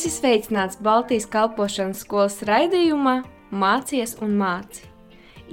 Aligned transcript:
Esi 0.00 0.14
sveicināts 0.16 0.78
Baltijas 0.80 1.26
kalpošanas 1.28 1.98
skolas 2.00 2.38
raidījumā 2.48 3.18
Mācies 3.52 4.14
un 4.24 4.30
māci. 4.40 4.86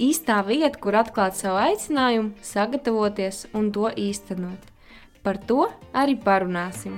Īstā 0.00 0.38
vieta, 0.46 0.80
kur 0.80 0.96
atklāt 0.96 1.36
savu 1.36 1.58
aicinājumu, 1.60 2.30
sagatavoties 2.40 3.42
un 3.52 3.68
to 3.76 3.92
īstenot. 3.92 4.72
Par 5.20 5.36
to 5.50 5.68
arī 5.92 6.16
parunāsim. 6.24 6.96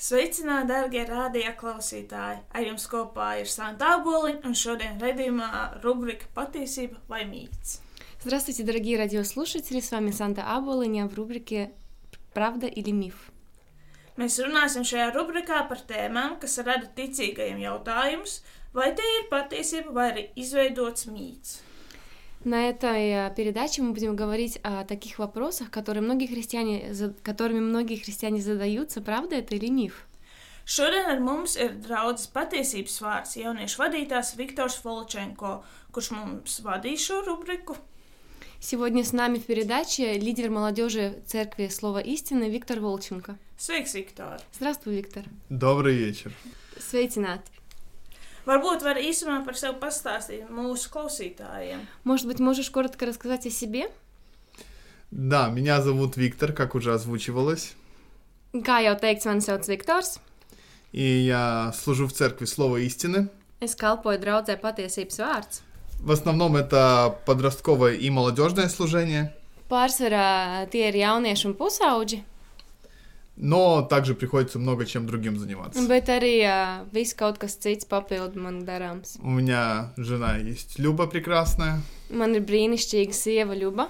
Sveicināti, 0.00 0.72
darbie 0.72 1.04
rādījā 1.12 1.52
klausītāji! 1.60 2.40
Ar 2.56 2.70
jums 2.72 2.88
kopā 2.88 3.34
ir 3.44 3.52
Santa 3.52 3.98
Aboliņa 3.98 4.46
un 4.48 4.56
šodien 4.64 4.96
redzījumā 4.96 5.82
rubrika 5.84 6.32
Patiesība 6.32 7.04
vai 7.04 7.26
mīts. 7.28 7.82
Здравствуйте, 8.26 8.62
дорогие 8.62 8.96
радиослушатели! 8.96 9.80
С 9.80 9.90
вами 9.90 10.10
Санта 10.10 10.44
Аболиня 10.56 11.06
в 11.06 11.14
рубрике 11.14 11.72
«Правда 12.32 12.66
или 12.66 12.90
миф?». 12.90 13.30
Mēs 14.16 14.38
runāsim 14.40 14.80
šajā 14.80 15.10
rubrikā 15.12 15.58
par 15.68 15.82
tēmām, 15.84 16.38
kas 16.40 16.56
rada 16.64 16.88
ticīgajiem 16.96 17.60
jautājumus, 17.60 18.38
vai 18.72 18.94
te 18.96 19.04
ir 19.18 19.28
patiesība 19.28 19.92
vai 19.92 20.06
arī 20.14 20.24
izveidots 20.40 21.04
mīts. 21.04 21.60
На 22.44 22.70
этой 22.70 23.10
э, 23.10 23.34
передаче 23.36 23.82
мы 23.82 23.92
будем 23.92 24.16
говорить 24.16 24.58
о 24.62 24.84
таких 24.84 25.18
вопросах, 25.18 25.70
которые 25.70 26.02
многие 26.02 26.26
христиане, 26.26 26.94
которыми 27.22 27.60
многие 27.60 27.96
христиане 27.96 28.40
задаются, 28.40 29.02
правда 29.02 29.36
это 29.36 29.54
или 29.54 29.68
миф. 29.68 30.06
Šodien 30.64 31.10
ar 31.12 31.20
mums 31.20 31.58
ir 31.60 31.76
draudzes 31.76 32.32
patiesības 32.32 33.02
vārds 33.04 33.36
jauniešu 33.36 33.82
vadītājs 33.82 34.38
Viktors 34.38 34.80
Volčenko, 34.80 35.58
kurš 35.92 36.14
mums 36.16 36.62
vadīs 36.64 37.04
šo 37.04 37.20
rubriku. 37.26 37.76
Сегодня 38.66 39.04
с 39.04 39.12
нами 39.12 39.36
в 39.36 39.44
передаче 39.44 40.14
лидер 40.14 40.48
молодежи 40.48 41.18
церкви 41.26 41.68
Слова 41.68 41.98
Истины 41.98 42.48
Виктор 42.48 42.80
Волченко. 42.80 43.36
Sveiks, 43.58 43.92
Viktor! 43.94 44.40
Здравствуй, 44.54 44.96
Виктор. 44.96 45.22
Добрый 45.50 45.94
вечер. 45.94 46.32
Sveicināti. 46.78 47.52
Varbūt 48.46 48.80
var 48.80 48.96
īsumā 48.96 49.42
par 49.44 49.52
sevi 49.60 49.76
pastāstīt 49.82 50.48
mūsu 50.48 50.88
klausītājiem. 50.88 51.84
Может 52.04 52.26
быть, 52.26 52.40
можешь 52.40 52.70
коротко 52.70 53.04
рассказать 53.04 53.44
о 53.44 53.50
себе? 53.50 53.90
Да, 55.10 55.50
меня 55.50 55.82
зовут 55.82 56.16
Виктор, 56.16 56.54
как 56.54 56.74
уже 56.74 56.94
озвучивалось. 56.94 57.74
Kā 58.54 58.80
jau 58.80 58.96
teikts, 58.98 59.26
mani 59.26 59.44
sauc 59.44 59.68
Viktors. 59.68 60.20
И 60.90 61.04
я 61.04 61.70
служу 61.76 62.06
в 62.06 62.14
церкви 62.14 62.46
Слова 62.46 62.78
Истины. 62.78 63.28
Es 63.60 63.76
kalpoju 63.76 64.24
draudzē 64.24 64.56
patiesības 64.56 65.20
vārds. 65.20 65.60
В 66.04 66.10
основном 66.12 66.54
это 66.56 67.16
подростковое 67.24 67.94
и 67.94 68.10
молодежное 68.10 68.68
служение, 68.68 69.32
Pārsvarā 69.70 70.68
tie 70.70 70.90
ir 70.90 70.96
jaunieši 71.00 71.46
un 71.48 71.54
pusauģi, 71.56 72.18
но 73.36 73.80
также 73.82 74.14
приходится 74.14 74.58
много 74.58 74.84
чем 74.84 75.06
другим 75.06 75.38
заниматься. 75.38 75.80
bet 75.88 76.08
arī 76.12 76.44
uh, 76.44 76.84
viss 76.92 77.14
kaut 77.16 77.38
kas 77.38 77.56
cits 77.58 77.88
papildu 77.88 78.38
man 78.38 78.64
darāms. 78.66 79.18
У 79.22 79.30
меня 79.30 79.92
жена 79.96 80.36
есть 80.36 80.78
Люба 80.78 81.06
прекрасная, 81.06 81.80
Man 82.10 82.34
ir 82.36 82.44
brīnišķīga 82.44 83.12
sieva 83.16 83.54
Ļuba, 83.56 83.88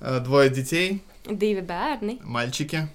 э, 0.00 0.20
двое 0.20 0.48
детей, 0.48 1.02
divi 1.28 1.60
bērni, 1.60 2.18
мальчики, 2.24 2.88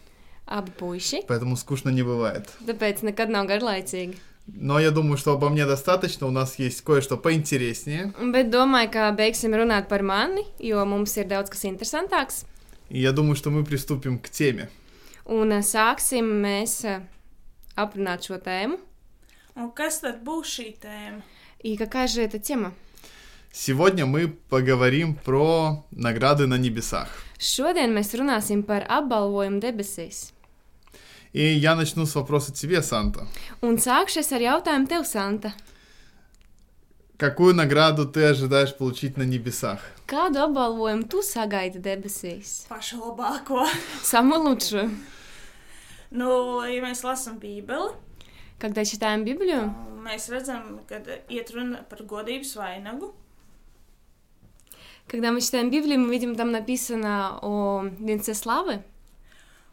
abi 0.47 0.71
puiši, 0.71 1.21
поэтому 1.27 1.55
скучно 1.55 1.89
не 1.89 2.01
бывает. 2.01 2.49
tāpēc 2.65 3.03
nekad 3.03 3.29
nav 3.29 3.45
garlaicīgi. 3.45 4.17
Но 4.46 4.80
я 4.80 4.90
думаю, 4.90 5.16
что 5.16 5.32
обо 5.32 5.48
мне 5.48 5.66
достаточно, 5.66 6.26
у 6.26 6.30
нас 6.30 6.58
есть 6.58 6.82
кое-что 6.82 7.16
поинтереснее. 7.16 8.12
Bet 8.18 8.50
domāju, 8.50 8.90
ka 8.90 9.12
beigsim 9.12 9.54
runāt 9.54 9.88
par 9.88 10.02
mani, 10.02 10.44
jo 10.58 10.84
mums 10.84 11.16
ir 11.16 11.28
daudz 11.30 11.50
kas 11.50 11.64
interesantāks. 11.64 12.44
И 12.88 13.00
я 13.00 13.12
думаю, 13.12 13.36
что 13.36 13.50
мы 13.50 13.64
приступим 13.64 14.18
к 14.18 14.28
теме. 14.28 14.68
Un 15.24 15.52
uh, 15.52 15.62
sāksim 15.62 16.26
mēs 16.42 16.82
uh, 16.84 17.00
aprunāt 17.76 18.26
šo 18.26 18.40
tēmu. 18.42 18.78
Un 19.54 19.70
kas 19.70 20.00
tad 20.02 20.24
būs 20.24 20.50
šī 20.58 20.68
tēma? 20.82 21.22
И 21.62 21.76
какая 21.76 22.08
же 22.08 22.22
эта 22.22 22.40
тема? 22.40 22.74
Сегодня 23.52 24.06
мы 24.06 24.28
поговорим 24.48 25.14
про 25.14 25.84
награды 25.90 26.46
на 26.46 26.58
небесах. 26.58 27.08
Šodien 27.38 27.94
mēs 27.94 28.14
runāsim 28.14 28.62
par 28.62 28.84
apbalvojumu 28.88 29.60
debesīs. 29.60 30.32
И 31.37 31.53
я 31.53 31.75
начну 31.75 32.07
с 32.07 32.15
вопроса 32.15 32.51
тебе, 32.51 32.81
Санта. 32.81 33.27
Un 33.61 33.75
sākšies 33.77 34.31
ar 34.33 34.41
jautājumu 34.41 34.87
tev, 34.89 35.03
Santa. 35.05 35.51
Какую 37.17 37.53
награду 37.53 38.07
ты 38.07 38.23
ожидаешь 38.25 38.75
получить 38.75 39.17
на 39.17 39.21
небесах? 39.21 39.79
Kādu 40.07 40.41
apbalvojumu 40.41 41.05
tu 41.05 41.21
sagaidi 41.21 41.77
debesīs? 41.77 42.65
Pašu 42.69 42.97
labāko. 42.97 43.67
Самолучшую. 44.01 44.89
Nu, 46.09 46.63
ja 46.65 46.81
mēs 46.81 47.03
lasām 47.05 47.37
Bībeli, 47.37 47.93
Когда 48.57 48.83
читаем 48.83 49.23
Библию, 49.23 49.75
mēs 50.01 50.29
redzam, 50.33 50.79
ka 50.89 50.97
iet 51.29 51.53
runa 51.53 51.83
par 51.87 52.01
godības 52.01 52.55
vainagu. 52.55 53.13
когда 55.07 55.31
мы 55.31 55.41
читаем 55.41 55.69
Библию, 55.69 55.99
мы 55.99 56.09
видим 56.09 56.35
там 56.35 56.51
написано 56.51 57.37
о 57.43 57.83
венце 57.99 58.33
славы. 58.33 58.81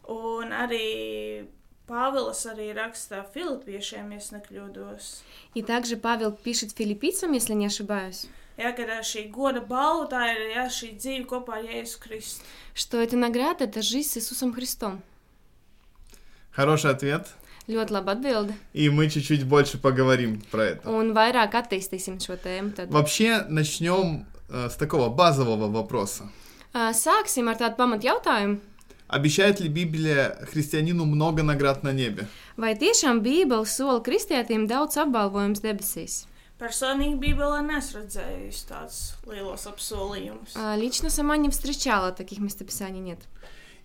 Un 0.07 0.51
arī 0.53 1.47
Pāvils 1.87 2.45
arī 2.49 2.71
raksta 2.73 3.23
Filipiešiem, 3.33 4.11
ja 4.11 4.17
es 4.17 4.31
nekļūdos. 4.33 5.21
И 5.53 5.61
также 5.61 5.97
Павел 5.97 6.31
пишет 6.31 6.71
филиппийцам, 6.71 7.33
если 7.33 7.53
не 7.53 7.67
ошибаюсь, 7.67 8.27
šī 8.57 9.29
goda 9.31 9.61
balva 9.61 10.07
tā 10.09 10.21
ir 10.33 10.55
jā, 10.55 10.65
šī 10.69 10.95
dzīve 10.97 11.25
kopā 11.27 11.59
ar 11.59 11.63
Jēzu 11.63 11.99
Kristu. 11.99 12.41
что 12.73 12.97
эта 13.01 13.15
награда– 13.17 13.63
это 13.65 13.81
жизнь 13.81 14.09
с 14.09 14.17
Иисусом 14.17 14.53
Христом. 14.53 15.01
Хороший 16.51 16.91
ответ. 16.91 17.27
Ļoti 17.67 17.91
labi 17.91 18.11
atbildi. 18.11 18.53
И 18.73 18.89
мы 18.89 19.09
чуть-чуть 19.09 19.43
больше 19.43 19.77
поговорим 19.77 20.41
про 20.51 20.63
это. 20.65 20.89
Un 20.89 21.13
vairāk 21.13 21.51
attīstīsim 21.53 22.19
šo 22.19 22.37
tēmu. 22.37 22.73
Tad. 22.75 22.89
Вообще, 22.91 23.45
начнем 23.49 24.25
э, 24.49 24.69
с 24.69 24.75
такого 24.75 25.09
базового 25.09 25.67
вопроса. 25.67 26.29
Ā, 26.73 26.93
Sāksim 26.93 27.49
ar 27.49 27.57
tādu 27.57 27.75
pamatu 27.75 28.05
jautājumu. 28.07 28.59
Обещает 29.07 29.59
ли 29.59 29.69
Библия 29.69 30.35
христианину 30.51 31.05
много 31.05 31.43
наград 31.43 31.83
на 31.83 31.93
небе? 31.93 32.25
Vai 32.57 32.73
tiešām 32.73 33.19
Bībele 33.21 33.65
sola 33.67 33.99
kristietim 34.01 34.65
daudz 34.67 34.97
apbalvojumus 34.97 35.61
debesīs? 35.61 36.25
Personīgi 36.57 37.19
Bībelē 37.19 37.59
nesu 37.67 37.99
redzējis 37.99 38.61
tādus 38.65 38.99
lielos 39.27 39.67
apsolījumus. 39.67 40.55
А, 40.55 40.75
Лично 40.75 41.09
сама 41.09 41.37
не 41.37 41.49
встречала 41.49 42.11
таких 42.11 42.39
местописаний, 42.39 42.99
нет. 43.01 43.19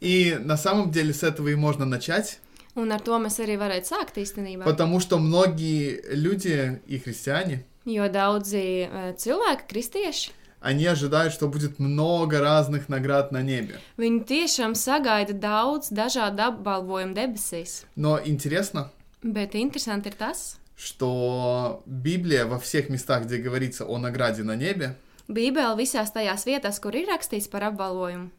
И 0.01 0.39
на 0.41 0.57
самом 0.57 0.91
деле 0.91 1.13
с 1.13 1.23
этого 1.23 1.49
и 1.49 1.55
можно 1.55 1.85
начать, 1.85 2.39
Un 2.77 2.93
ar 2.93 3.03
to 3.03 3.19
mēs 3.19 3.41
arī 3.43 3.59
varētu 3.59 3.85
sākt 3.91 4.15
īstenībā. 4.17 4.65
потому 4.65 5.01
что 5.01 5.19
многие 5.19 6.01
люди 6.15 6.81
и 6.87 6.99
христиане, 6.99 7.65
Jo 7.85 8.09
daudzi 8.09 8.89
cilvēki, 9.19 9.67
kristieši, 9.69 10.31
они 10.61 10.87
ожидают, 10.87 11.33
что 11.33 11.49
будет 11.49 11.79
много 11.79 12.41
разных 12.41 12.89
наград 12.89 13.33
на 13.33 13.43
небе. 13.43 13.81
viņi 13.97 14.25
tiešām 14.25 14.73
sagaida 14.75 15.33
daudz 15.33 15.91
dažādu 15.91 16.43
apbalvojumu 16.53 17.15
debesīs. 17.15 17.85
Но 17.97 18.19
интересно, 18.25 18.91
Bet 19.23 19.55
interesanti 19.55 20.09
ir 20.09 20.15
tas, 20.17 20.57
что 20.77 21.83
Библия 21.87 22.47
во 22.47 22.59
всех 22.59 22.89
местах, 22.89 23.25
где 23.25 23.37
говорится 23.37 23.85
о 23.85 23.99
награде 23.99 24.43
на 24.43 24.57
небе, 24.57 24.97
Bībele 25.29 25.77
visās 25.77 26.11
tajās 26.11 26.45
vietās, 26.47 26.81
kur 26.81 26.95
ir 26.97 27.07
rakstīts 27.07 27.49
par 27.49 27.63
apbalvojumu, 27.71 28.31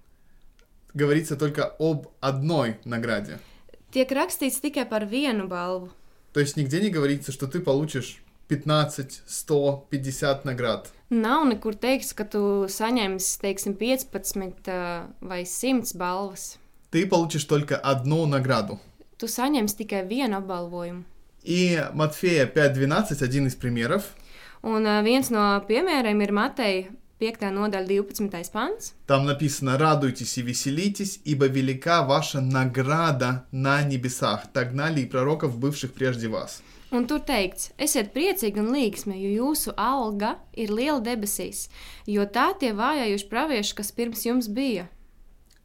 говорится 0.94 1.36
только 1.38 1.66
об 1.80 2.08
одной 2.20 2.78
награде. 2.86 3.40
tiek 3.94 4.10
rakstīts 4.12 4.60
tikai 4.62 4.86
par 4.90 5.06
vienu 5.06 5.48
balvu. 5.48 5.90
То 6.34 6.40
есть 6.40 6.56
нигде 6.58 6.80
не 6.82 6.90
говорится, 6.90 7.32
что 7.32 7.46
ты 7.48 7.60
получишь 7.60 8.22
15, 8.52 9.22
100, 9.28 9.88
50 9.90 10.44
наград. 10.46 10.92
Nav 11.10 11.46
nekur 11.48 11.76
teikts, 11.80 12.12
ka 12.16 12.26
tu 12.28 12.42
saņemsi, 12.68 13.40
teiksim, 13.40 13.76
15 13.80 14.68
ā, 14.68 15.08
vai 15.24 15.46
100 15.48 15.96
balvas. 15.96 16.58
Ты 16.92 17.08
получишь 17.08 17.46
только 17.46 17.78
одну 17.78 18.26
награду. 18.26 18.80
Tu 19.18 19.28
saņemsi 19.28 19.78
tikai 19.84 20.04
vienu 20.08 20.38
apbalvojumu. 20.44 21.04
И 21.44 21.82
Матфея 21.94 22.46
5.12, 22.46 23.24
один 23.24 23.48
из 23.48 23.56
примеров, 23.56 24.04
Un 24.64 24.86
ā, 24.86 25.02
viens 25.02 25.32
no 25.32 25.58
piemēriem 25.68 26.20
ir 26.22 26.32
Mateja 26.32 26.92
5. 27.20 27.48
nodaļa, 27.54 27.88
12. 27.88 28.52
pants. 28.54 28.94
там 29.08 29.26
написано 29.26 29.78
«Радуйтесь 29.78 30.38
и 30.38 30.42
веселитесь, 30.42 31.20
ибо 31.24 31.48
велика 31.48 32.04
ваша 32.04 32.42
награда 32.42 33.46
на 33.52 33.82
небесах, 33.84 34.52
так 34.54 34.72
гнали 34.74 35.02
и 35.02 35.06
пророков, 35.06 35.58
бывших 35.58 35.94
прежде 35.94 36.28
вас». 36.28 36.62
Un 36.95 37.07
tur 37.11 37.19
teikts, 37.27 37.73
esiet 37.83 38.13
priecīgi 38.15 38.63
un 38.63 38.71
līgsmi, 38.71 39.17
jo 39.19 39.31
jūsu 39.43 39.75
alga 39.77 40.37
ir 40.55 40.71
liela 40.71 41.01
debesīs, 41.03 41.67
jo 42.07 42.23
tā 42.31 42.53
tie 42.61 42.71
vājājuši 42.79 43.27
pravieši, 43.33 43.75
kas 43.75 43.91
pirms 43.97 44.23
jums 44.29 44.47
bija. 44.49 44.87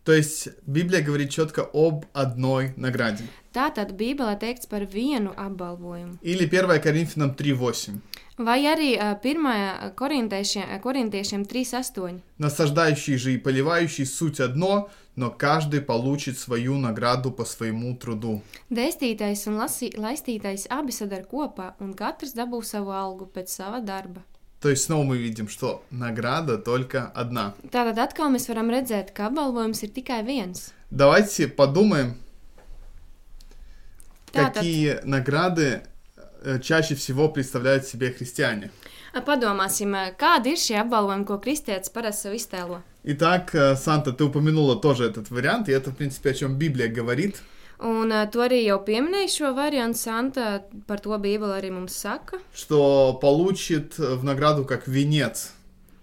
То 0.04 0.13
есть 0.13 0.48
Библия 0.66 1.01
говорит 1.04 1.30
четко 1.30 1.69
об 1.74 2.06
одной 2.13 2.74
награде. 2.75 3.24
Tātad 3.54 3.92
Bībelē 3.94 4.39
teikts 4.39 4.66
par 4.66 4.86
vienu 4.86 5.33
apbalvojumu. 5.38 6.18
Или 6.24 6.48
1 6.48 6.80
Коринфянам 6.80 7.36
3.8. 7.36 8.00
Vai 8.39 8.66
arī 8.66 8.95
ā, 8.98 9.13
pirmajā 9.22 9.92
korintiešiem, 9.94 10.80
korintiešiem 10.81 11.44
3.8. 11.45 12.22
Насаждающий 12.39 13.18
же 13.18 13.33
и 13.33 13.38
поливающий 13.38 14.06
суть 14.06 14.39
одно, 14.39 14.89
но 15.16 15.30
каждый 15.30 15.81
получит 15.81 16.38
свою 16.39 16.78
награду 16.78 17.31
по 17.31 17.45
своему 17.45 17.95
труду. 17.95 18.42
Dēstītais 18.69 19.48
un 19.48 19.60
lasī, 19.60 19.92
laistītais 19.98 20.68
abi 20.69 20.92
sadar 20.92 21.25
kopā, 21.28 21.74
un 21.80 21.94
katrs 21.94 22.33
dabū 22.33 22.63
savu 22.63 22.92
algu 22.92 23.28
pēc 23.28 23.48
sava 23.48 23.81
darba. 23.81 24.24
То 24.62 24.69
есть 24.69 24.83
снова 24.86 25.04
мы 25.04 25.18
видим, 25.18 25.48
что 25.48 25.83
награда 25.89 26.57
только 26.57 27.07
одна. 27.16 27.54
Tātad 27.72 27.98
atkal 27.98 28.30
mēs 28.30 28.48
varam 28.48 28.69
redzēt, 28.69 29.12
ka 29.12 29.25
apbalvojums 29.28 29.81
ir 29.83 29.89
tikai 29.89 30.24
viens. 30.24 30.72
Давайте 30.92 31.48
подумаем, 31.48 32.16
Tātad 34.31 34.54
какие 34.54 35.00
награды 35.04 35.83
э, 36.44 36.60
чаще 36.60 36.95
всего 36.95 37.28
представляют 37.30 37.86
себе 37.86 38.12
христиане. 38.12 38.72
ā, 39.13 39.19
padomāsim, 39.25 39.92
ā, 39.92 40.13
kādi 40.16 40.54
ir 40.54 40.60
šie 40.62 40.78
apbalvojumi, 40.80 41.25
ko 41.25 41.38
kristietis 41.44 41.92
parasti 41.92 42.30
sev 42.30 42.38
iztēlo. 42.38 42.81
Итак, 43.08 43.55
э, 43.55 43.76
Санта, 43.76 44.12
ты 44.12 44.25
упомянула 44.25 44.75
тоже 44.75 45.05
этот 45.05 45.31
вариант, 45.31 45.69
и 45.69 45.73
это, 45.73 45.91
в 45.91 45.97
принципе, 45.97 46.31
о 46.31 46.35
чем 46.35 46.58
Библия 46.58 46.88
говорит. 46.88 47.37
Un 47.79 48.11
uh, 48.11 48.25
tu 48.32 48.41
arī 48.41 48.62
jau 48.64 48.79
pieminēji 48.82 49.29
šo 49.35 49.50
variantu, 49.55 49.99
Santa, 50.00 50.62
par 50.88 50.99
to 51.05 51.12
Bībele 51.20 51.58
arī 51.58 51.70
mums 51.70 51.93
saka, 51.94 52.41
что 52.55 53.12
получит 53.20 53.99
в 53.99 54.25
награду 54.25 54.64
как 54.64 54.88
венец. 54.88 55.53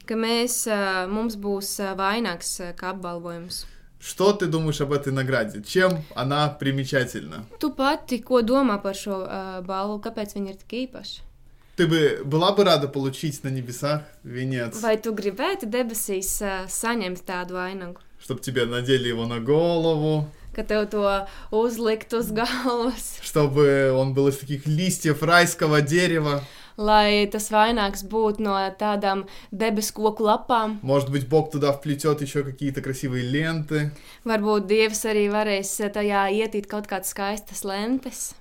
ka 0.06 0.16
mēs, 0.16 0.68
uh, 0.68 1.08
mums 1.10 1.36
būs 1.36 1.80
uh, 1.82 1.96
vainags 1.98 2.60
uh, 2.62 2.72
kā 2.78 2.94
apbalvojums. 2.94 3.66
Что 4.00 4.34
ты 4.34 4.48
думаешь 4.48 4.82
об 4.82 4.94
этой 4.94 5.12
награде? 5.12 5.64
Чем 5.64 6.04
она 6.16 6.48
примечательна? 6.50 7.46
Tu 7.60 7.72
pati, 7.72 8.22
ko 8.22 8.42
domā 8.42 8.82
par 8.82 8.94
šo 8.96 9.24
uh, 9.24 9.62
balvu, 9.66 10.00
kāpēc 10.00 10.36
viņa 10.36 10.50
ir 10.52 10.58
tik 10.62 10.88
īpaša? 10.88 11.33
Ты 11.77 11.87
бы 11.87 12.23
была 12.25 12.51
бы 12.53 12.65
рада 12.65 12.89
получить 12.89 13.45
на 13.45 13.49
небесах 13.49 14.03
венец, 14.25 14.83
Vai 14.83 14.97
tu 14.99 15.13
gribētu 15.15 15.71
debesīs 15.71 16.41
uh, 16.43 16.67
saņemt 16.67 17.23
tādu 17.23 17.55
vainagu, 17.55 18.01
чтобы 18.19 18.41
тебе 18.41 18.65
надели 18.67 19.07
его 19.09 19.27
на 19.27 19.39
голову, 19.39 20.27
ka 20.53 20.65
tev 20.65 20.91
to 20.91 21.27
uzlikt 21.53 22.13
uz 22.15 22.33
galvas, 22.33 23.21
чтобы 23.23 23.93
он 23.95 24.13
был 24.13 24.27
из 24.27 24.39
таких 24.39 24.67
листьев 24.67 25.23
райского 25.23 25.81
дерева? 25.81 26.43
lai 26.79 27.27
tas 27.31 27.51
vainags 27.51 28.03
būtu 28.07 28.43
no 28.43 28.55
tādām 28.79 29.27
debesu 29.53 29.95
koku 29.95 30.25
lapām? 30.27 30.79
Может 30.83 31.11
быть, 31.11 31.29
Бог 31.29 31.51
туда 31.51 31.73
вплетет 31.73 32.23
еще 32.23 32.43
какие-то 32.43 32.83
красивые 32.83 33.23
ленты? 33.23 33.93
Varbūt 34.25 34.67
Dievs 34.67 35.05
arī 35.07 35.29
varēs 35.31 35.79
uh, 35.79 35.91
tajā 35.95 36.27
ietīt 36.43 36.67
kaut 36.67 36.87
kādas 36.91 37.15
skaistas 37.15 37.63
lentes. 37.63 38.35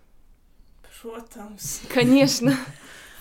Protams. 1.01 1.81
Конечно. 1.93 2.57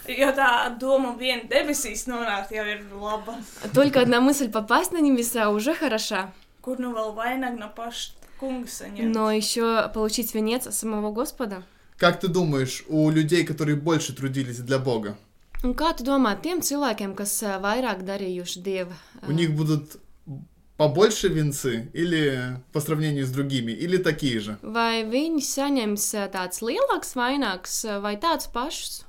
Jo 0.08 0.28
tā 0.36 0.70
doma 0.78 1.16
viena 1.18 1.42
debesīs 1.50 2.06
nonākt 2.06 2.52
jau 2.54 2.64
ir 2.64 2.84
laba. 2.94 3.34
Только 3.74 4.00
одна 4.00 4.20
мысль 4.20 4.50
попасть 4.50 4.92
на 4.92 5.00
небеса 5.00 5.50
уже 5.50 5.74
хороша. 5.74 6.32
Kur 6.62 6.78
nu 6.78 6.92
vēl 6.94 7.14
vainag 7.14 7.58
no 7.58 7.68
paša 7.74 8.12
kunga 8.40 8.66
saņemt? 8.68 9.12
Но 9.12 9.30
еще 9.32 9.90
получить 9.94 10.34
венец 10.34 10.66
от 10.66 10.74
самого 10.74 11.10
Господа. 11.10 11.62
Как 11.98 12.20
ты 12.20 12.28
думаешь, 12.28 12.84
у 12.88 13.10
людей, 13.10 13.44
которые 13.44 13.76
больше 13.76 14.14
трудились 14.14 14.58
для 14.58 14.78
Бога, 14.78 15.16
Un 15.64 15.72
kā 15.74 15.96
tu 15.96 16.04
domā 16.04 16.36
tiem 16.40 16.60
cilvēkiem, 16.60 17.14
kas 17.16 17.32
ā, 17.42 17.56
vairāk 17.58 18.04
darījuši 18.04 18.60
dieva? 18.62 18.92
ā, 19.22 19.28
у 19.28 19.32
них 19.32 19.54
будут 19.56 19.96
побольше 20.76 21.28
венцы 21.28 21.88
или 21.94 22.60
по 22.72 22.80
сравнению 22.80 23.24
с 23.26 23.30
другими, 23.30 23.72
или 23.72 23.96
такие 23.96 24.38
же? 24.40 24.58
Vai 24.62 25.02
viņi 25.08 25.40
saņems 25.40 26.04
ā, 26.14 26.28
tāds 26.30 26.60
lielāks 26.60 27.16
vainags 27.16 27.84
ā, 27.88 28.00
vai 28.00 28.16
tāds 28.20 28.46
pašs? 28.52 29.02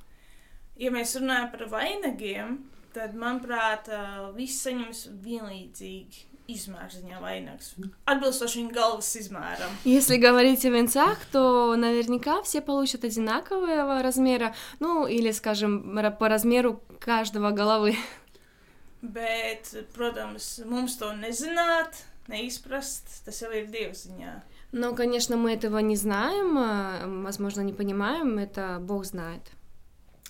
Ja 0.77 0.91
mēs 0.91 1.17
runājam 1.21 1.51
par 1.53 1.67
vainagiem, 1.73 2.59
tad, 2.95 3.17
manuprāt, 3.19 3.89
ā, 3.93 4.31
visi 4.37 4.59
saņems 4.69 5.09
vienlīdzīgi. 5.25 6.29
Если 9.85 10.17
говорить 10.17 10.65
о 10.65 10.69
венцах, 10.71 11.25
то 11.31 11.77
наверняка 11.77 12.43
все 12.43 12.61
получат 12.61 13.05
одинакового 13.05 14.03
размера, 14.03 14.55
ну 14.81 15.07
или, 15.07 15.31
скажем, 15.31 15.99
по 16.19 16.29
размеру 16.29 16.83
каждого 17.01 17.53
головы. 17.53 17.97
Bet, 19.03 19.87
protams, 19.97 20.63
mums 20.65 20.95
to 20.97 21.11
nezināt, 21.19 22.05
neizprast, 22.29 23.25
tas 23.25 23.41
jau 23.43 23.51
ir 23.51 23.67
dievziņā. 23.67 24.43
Но, 24.71 24.95
конечно, 24.95 25.37
мы 25.37 25.53
этого 25.55 25.79
не 25.79 25.97
знаем, 25.97 27.25
возможно, 27.25 27.63
не 27.63 27.73
понимаем, 27.73 28.39
это 28.39 28.79
Бог 28.81 29.05
знает. 29.05 29.43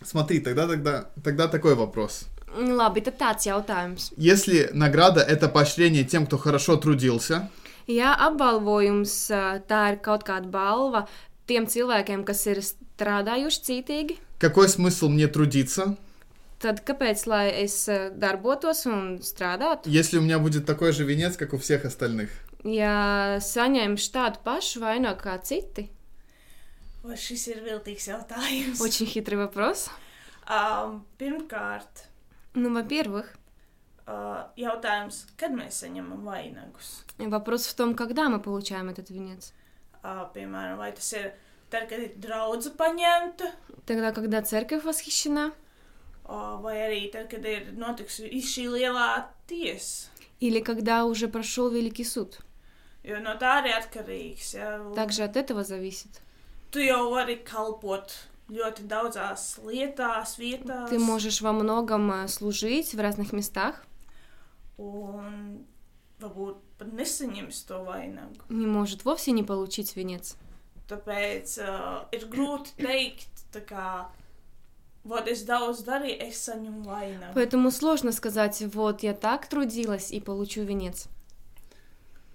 Смотри, 0.05 0.41
тогда, 0.41 0.67
тогда, 0.67 1.09
тогда 1.23 1.49
такой 1.49 1.75
вопрос. 1.75 2.27
Labi, 2.55 3.01
tad 3.01 3.17
tāds 3.17 3.47
jautājums. 3.47 4.13
Если 4.17 4.69
награда 4.75 5.21
это 5.21 5.49
поощрение 5.49 6.05
тем, 6.05 6.27
кто 6.27 6.37
хорошо 6.37 6.77
трудился, 6.77 7.49
Ja 7.87 8.15
apbalvojums 8.15 9.13
ā, 9.35 9.59
tā 9.67 9.81
ir 9.93 9.97
kaut 10.05 10.23
kāda 10.23 10.47
balva 10.47 11.09
tiem 11.51 11.67
cilvēkiem, 11.67 12.23
kas 12.25 12.47
ir 12.47 12.61
strādājuši 12.63 13.63
cītīgi, 13.67 14.19
какой 14.39 14.69
смысл 14.69 15.09
мне 15.09 15.27
трудиться, 15.27 15.97
tad 16.63 16.85
kāpēc 16.87 17.27
lai 17.27 17.49
es 17.65 17.75
ā, 17.91 18.11
darbotos 18.15 18.87
un 18.87 19.19
strādātu? 19.19 19.89
если 19.91 20.19
у 20.19 20.23
меня 20.23 20.39
будет 20.39 20.65
такой 20.65 20.93
же 20.93 21.05
венец, 21.05 21.37
как 21.37 21.55
у 21.55 21.59
всех 21.59 21.85
остальных? 21.85 22.31
Ja 22.63 23.39
saņemšu 23.43 24.13
tādu 24.15 24.39
pašu 24.45 24.79
vainagu 24.85 25.19
kā 25.19 25.41
citi, 25.43 25.89
Vai 27.03 27.17
šis 27.19 27.47
ir 27.51 27.63
viltīgs 27.67 28.07
jautājums? 28.09 28.81
очень 28.81 29.07
хитрый 29.07 29.37
вопрос. 29.39 29.89
Um, 30.49 31.05
pirmkārt, 31.19 32.07
Ну, 32.55 32.69
во-первых, 32.75 33.27
uh, 34.07 34.45
jautājums, 34.57 35.27
kad 35.37 35.51
mēs 35.53 35.83
saņemam 35.83 36.23
vainagus? 36.25 37.03
вопрос 37.19 37.67
в 37.67 37.75
том, 37.75 37.95
когда 37.95 38.29
мы 38.29 38.41
получаем 38.41 38.89
этот 38.89 39.11
венец. 39.11 39.53
Uh, 40.03 40.27
piemēram, 40.35 40.77
vai 40.79 40.93
tas 40.93 41.13
ir 41.13 41.33
tad, 41.71 41.89
kad 41.89 41.99
ir 41.99 42.15
draudzība 42.19 42.77
paņemta, 42.77 43.53
Тогда, 43.87 44.13
когда 44.13 44.43
церковь 44.43 44.85
восхищена, 44.85 45.53
uh, 46.27 46.61
vai 46.61 46.77
arī 46.87 47.11
tad, 47.13 47.29
kad 47.31 47.45
ir 47.45 47.73
notikusi 47.75 48.29
šī 48.31 48.69
lielā 48.79 49.27
tiesa. 49.49 50.09
или 50.41 50.61
когда 50.61 51.05
уже 51.05 51.29
прошел 51.29 51.71
Великий 51.71 52.05
суд. 52.05 52.39
Jo 53.05 53.19
no 53.21 53.35
tā 53.39 53.63
arī 53.63 53.73
atkarīgs. 53.79 54.55
Ja? 54.55 54.95
Также 54.95 55.23
от 55.25 55.37
этого 55.37 55.65
зависит. 55.65 56.21
Tu 56.73 56.87
jau 56.87 57.11
vari 57.13 57.37
kalpot 57.45 58.15
ļoti 58.53 58.87
daudzās 58.89 59.59
lietās, 59.65 60.39
vietās. 60.41 60.89
Ты 60.91 60.99
можешь 60.99 61.41
во 61.43 61.53
многом 61.53 62.27
служить 62.29 62.95
в 62.95 63.01
разных 63.01 63.33
местах, 63.33 63.85
Un 64.79 65.67
varbūt 66.19 66.57
pat 66.79 66.89
nesaņems 66.97 67.59
to 67.69 67.85
vainagu. 67.85 68.41
и 68.49 68.67
может 68.67 69.05
вовсе 69.05 69.33
не 69.33 69.43
получить 69.43 69.95
венец. 69.97 70.37
Tāpēc 70.89 71.59
uh, 71.61 72.09
ir 72.11 72.25
grūti 72.29 72.73
teikt, 72.79 73.45
tā 73.53 73.61
kā, 73.65 74.07
вот 75.05 75.29
es 75.29 75.45
daudz 75.45 75.85
darīju, 75.85 76.19
es 76.27 76.41
saņemu 76.49 76.83
vainagu. 76.85 77.35
Поэтому 77.35 77.71
сложно 77.71 78.13
сказать, 78.13 78.63
вот 78.75 79.03
я 79.03 79.13
так 79.15 79.47
трудилась 79.47 80.11
и 80.11 80.21
получу 80.21 80.63
венец. 80.65 81.07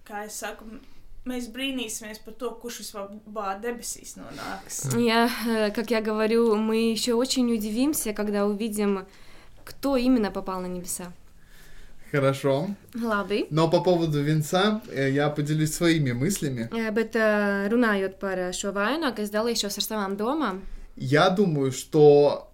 Kā 0.06 0.26
es 0.26 0.36
saku, 0.40 0.80
mēs 1.28 1.50
brīnīsimies 1.54 2.22
par 2.26 2.34
to, 2.40 2.52
kurš 2.62 2.82
vispār 2.82 3.60
debesīs 3.64 4.16
nonāks. 4.18 4.98
Я, 4.98 5.30
э, 5.48 5.72
как 5.72 5.92
я 5.92 6.02
говорю, 6.02 6.56
мы 6.56 6.92
еще 6.92 7.14
очень 7.14 7.52
удивимся, 7.54 8.14
когда 8.14 8.46
увидим, 8.46 9.06
кто 9.64 9.98
именно 9.98 10.32
попал 10.32 10.62
на 10.62 10.68
небеса. 10.68 11.12
Хорошо. 12.12 12.70
Labi. 12.94 13.48
Но 13.50 13.70
по 13.70 13.82
поводу 13.82 14.24
венца 14.24 14.82
э, 14.90 15.12
я 15.12 15.30
поделюсь 15.30 15.74
своими 15.74 16.14
мыслями. 16.14 16.70
Eh, 16.72 16.92
Bet 16.92 17.14
runājot 17.14 18.20
par 18.20 18.54
šo 18.54 18.72
vainagu, 18.72 19.22
es 19.22 19.30
dalīšos 19.30 19.78
ar 19.78 19.84
savām 19.84 20.18
domām. 20.18 20.62
Я 20.96 21.30
думаю, 21.30 21.72
что, 21.72 22.52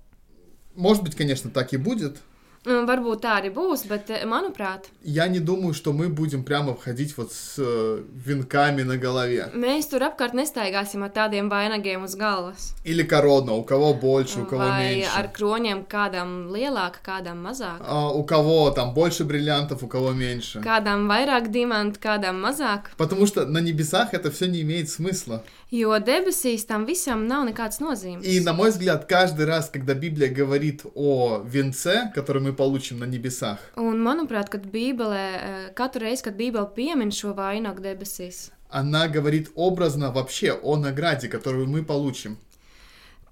может 0.75 1.03
быть, 1.03 1.15
конечно, 1.15 1.49
так 1.49 1.73
и 1.73 1.77
будет. 1.77 2.17
Mm, 2.66 2.84
Varbūt 2.90 3.20
tā 3.22 3.36
arī 3.40 3.50
būs, 3.54 3.86
bet, 3.88 4.10
eh, 4.10 4.24
manuprāt, 4.26 4.90
Я 5.04 5.28
не 5.28 5.38
думаю, 5.38 5.72
что 5.72 5.92
мы 5.92 6.08
будем 6.08 6.42
прямо 6.42 6.74
входить 6.74 7.16
вот 7.16 7.32
с 7.32 7.54
э, 7.58 8.02
венками 8.26 8.82
на 8.82 8.96
голове. 8.98 9.50
mēs 9.54 9.88
tur 9.88 10.02
apkārt 10.02 10.34
nestaigāsim 10.34 11.02
ar 11.04 11.08
tādiem 11.10 11.48
vainagiem 11.48 12.02
uz 12.02 12.16
galvas. 12.16 12.74
Или 12.84 13.04
корона, 13.04 13.52
у 13.52 13.62
кого 13.62 13.94
больше, 13.94 14.40
у 14.40 14.44
кого 14.44 14.64
Vai 14.64 14.96
меньше. 14.96 15.10
ar 15.16 15.28
kroņiem 15.32 15.86
kādam 15.86 16.48
lielāka, 16.50 16.98
kādam 17.02 17.40
mazāk. 17.46 17.78
А, 17.80 18.10
у 18.10 18.24
кого 18.24 18.70
там 18.72 18.92
больше 18.92 19.24
бриллиантов, 19.24 19.82
у 19.84 19.86
кого 19.86 20.12
меньше. 20.12 20.58
Kādam 20.58 21.06
vairāk 21.06 21.48
diamantu, 21.50 21.98
kādam 22.00 22.42
mazāk. 22.42 22.90
Потому 22.98 23.24
что 23.26 23.46
на 23.46 23.58
небесах 23.58 24.12
это 24.12 24.30
все 24.32 24.46
не 24.48 24.60
имеет 24.62 24.90
смысла. 24.90 25.42
Jo 25.72 25.98
debesīs 26.00 26.64
tam 26.64 26.86
visam 26.88 27.26
nav 27.28 27.44
nekāds 27.44 27.80
nozīmes. 27.80 28.24
И, 28.24 28.40
на 28.40 28.52
мой 28.52 28.70
взгляд, 28.70 29.04
каждый 29.04 29.44
раз, 29.44 29.68
когда 29.68 29.94
Библия 29.94 30.28
говорит 30.32 30.82
о 30.94 31.42
венце, 31.44 32.10
который 32.14 32.40
мы 32.40 32.52
получим 32.52 32.98
на 32.98 33.04
небесах, 33.04 33.58
Un, 33.76 34.00
manuprāt, 34.00 34.48
kad 34.48 34.64
Bībelē, 34.64 35.26
eh, 35.36 35.70
katru 35.74 36.00
reizi, 36.06 36.22
kad 36.24 36.36
Bībele 36.36 36.68
piemin 36.74 37.10
šo 37.10 37.34
vainagu 37.34 37.80
debesīs, 37.82 38.50
она 38.70 39.08
говорит 39.08 39.50
образно 39.54 40.10
вообще 40.10 40.52
о 40.52 40.76
награде, 40.76 41.28
которую 41.28 41.68
мы 41.68 41.84
получим. 41.84 42.36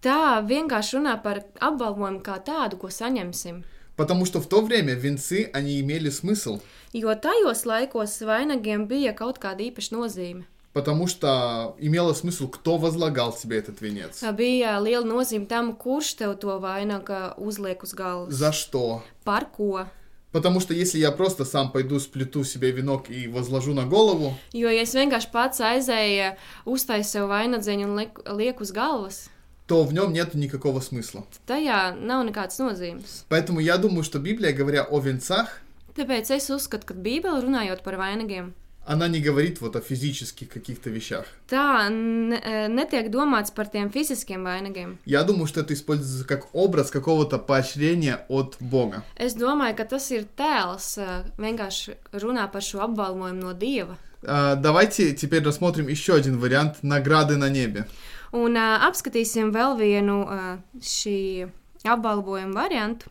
Tā 0.02 0.40
vienkārši 0.44 0.98
runā 0.98 1.16
par 1.22 1.42
apbalvojumu 1.58 2.20
kā 2.22 2.36
tādu, 2.44 2.76
ko 2.76 2.88
saņemsim. 2.88 3.64
Потому 3.96 4.26
что 4.26 4.40
в 4.40 4.46
то 4.46 4.60
время 4.60 4.94
венцы, 4.94 5.50
они 5.52 5.80
имели 5.80 6.10
смысл. 6.10 6.60
Jo 6.92 7.14
tajos 7.14 7.64
laikos 7.64 8.20
vainagiem 8.20 8.86
bija 8.86 9.12
kaut 9.16 9.38
kāda 9.38 9.64
īpaša 9.70 9.96
nozīme. 9.96 10.44
Потому 10.72 11.06
что 11.06 11.74
имело 11.78 12.12
смысл, 12.12 12.48
кто 12.48 12.76
возлагал 12.76 13.32
себе 13.32 13.56
этот 13.58 13.80
венец. 13.80 14.22
Bija 14.22 14.78
liela 14.78 15.06
nozīme 15.08 15.46
tam, 15.46 15.72
kurš 15.74 16.14
tev 16.18 16.34
to 16.38 16.58
vainagu 16.60 17.32
uzliek 17.38 17.82
uz 17.82 17.94
galvas. 17.94 18.34
За 18.34 18.52
что? 18.52 19.02
Par 19.24 19.46
ko? 19.56 19.86
Потому 20.32 20.60
что 20.60 20.74
если 20.74 20.98
я 20.98 21.12
просто 21.12 21.46
сам 21.46 21.70
пойду 21.72 21.98
сплету 21.98 22.44
себе 22.44 22.70
венок 22.72 23.08
и 23.08 23.26
возложу 23.26 23.72
на 23.72 23.86
голову, 23.86 24.34
Jo, 24.52 24.68
ja 24.68 24.82
es 24.82 24.92
vienkārši 24.94 25.30
pats 25.32 25.60
aizēju, 25.60 26.34
uztaisu 26.66 27.08
sev 27.10 27.28
vainagdziņu 27.30 27.84
un 27.88 27.96
liek- 27.96 28.36
lieku 28.36 28.60
uz 28.60 28.70
galvas, 28.72 29.30
то 29.66 29.82
в 29.84 29.94
нем 29.94 30.12
нет 30.12 30.34
никакого 30.34 30.80
смысла. 30.80 31.24
tad 31.46 31.56
tajā 31.56 31.96
nav 31.98 32.26
nekādas 32.28 32.58
nozīmes. 32.60 33.24
Поэтому 33.30 33.60
я 33.60 33.78
думаю, 33.78 34.02
что 34.04 34.18
Библия, 34.18 34.52
говоря 34.52 34.82
о 34.84 34.98
венцах, 35.00 35.62
Tāpēc 35.96 36.28
es 36.36 36.50
uzskatu, 36.50 36.84
ka 36.84 36.92
Bībele 36.94 37.40
runājot 37.40 37.82
par 37.82 37.96
vainagiem, 37.96 38.52
она 38.85 39.07
не 39.07 39.19
говорит 39.19 39.61
вот 39.61 39.75
о 39.75 39.81
физических 39.81 40.49
каких-то 40.49 40.89
вещах. 40.89 41.25
e, 41.49 42.67
netiek 42.67 43.09
domāts 43.09 43.53
par 43.53 43.69
tiem 43.71 43.89
fiziskiem 43.89 44.43
vainagiem. 44.43 44.97
Я 45.05 45.23
думаю, 45.23 45.47
что 45.47 45.61
это 45.61 45.73
используется 45.73 46.27
как 46.27 46.53
образ 46.53 46.89
какого-то 46.89 47.37
поощрения 47.37 48.25
от 48.27 48.57
Бога. 48.59 49.03
Es 49.15 49.35
domāju, 49.35 49.75
ka 49.75 49.85
tas 49.85 50.11
ir 50.11 50.25
tēls, 50.35 50.97
vienkārši 51.37 51.97
runā 52.13 52.51
par 52.51 52.61
šo 52.61 52.81
apbalvojumu 52.81 53.41
no 53.41 53.53
Dieva. 53.53 53.97
Давайте 54.23 55.15
теперь 55.15 55.43
рассмотрим 55.43 55.87
еще 55.87 56.13
один 56.13 56.37
вариант 56.37 56.83
награды 56.83 57.37
на 57.37 57.49
небе. 57.49 57.87
Un 58.31 58.55
uh, 58.55 58.79
apskatīsim 58.87 59.51
vēl 59.51 59.75
vienu 59.75 60.21
uh, 60.23 60.57
šī 60.79 61.49
apbalvojuma 61.83 62.53
variantu. 62.53 63.09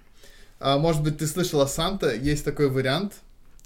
А, 0.61 0.79
Может 0.79 1.03
быть, 1.03 1.19
ты 1.19 1.27
слышала, 1.27 1.67
Санта, 1.67 2.15
есть 2.15 2.45
такой 2.45 2.69
вариант, 2.69 3.15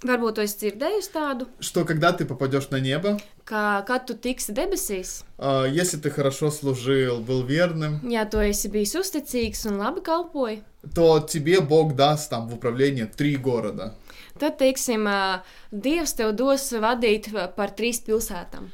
Varbūt 0.03 0.37
jūs 0.39 0.53
dzirdējāt 0.55 1.09
tādu, 1.11 1.47
что 1.59 1.83
когда 1.83 2.13
ты 2.13 2.25
попадешь 2.25 2.69
на 2.69 2.79
небо, 2.79 3.19
ka, 3.43 3.83
kad 3.85 4.05
tu 4.07 4.15
tiksi 4.15 4.53
debesīs, 4.53 5.25
а, 5.37 5.65
если 5.65 5.97
ты 5.97 6.09
хорошо 6.09 6.51
служил, 6.51 7.19
был 7.19 7.43
верным, 7.43 7.99
ja 8.07 8.23
tu 8.23 8.39
esi 8.39 8.69
bijis 8.71 8.95
uzticīgs 8.95 9.67
un 9.67 9.77
labi 9.77 10.01
kalpoji, 10.01 10.63
то 10.95 11.19
тебе 11.19 11.59
Бог 11.59 11.95
даст 11.95 12.29
там 12.29 12.47
в 12.47 12.53
управление 12.53 13.07
три 13.07 13.35
города. 13.35 13.93
tad, 14.39 14.55
teiksim, 14.57 15.03
uh, 15.03 15.43
Dievs 15.71 16.15
tev 16.15 16.31
dos 16.37 16.71
vadīt 16.71 17.29
par 17.55 17.75
trīs 17.75 17.99
pilsētām. 17.99 18.71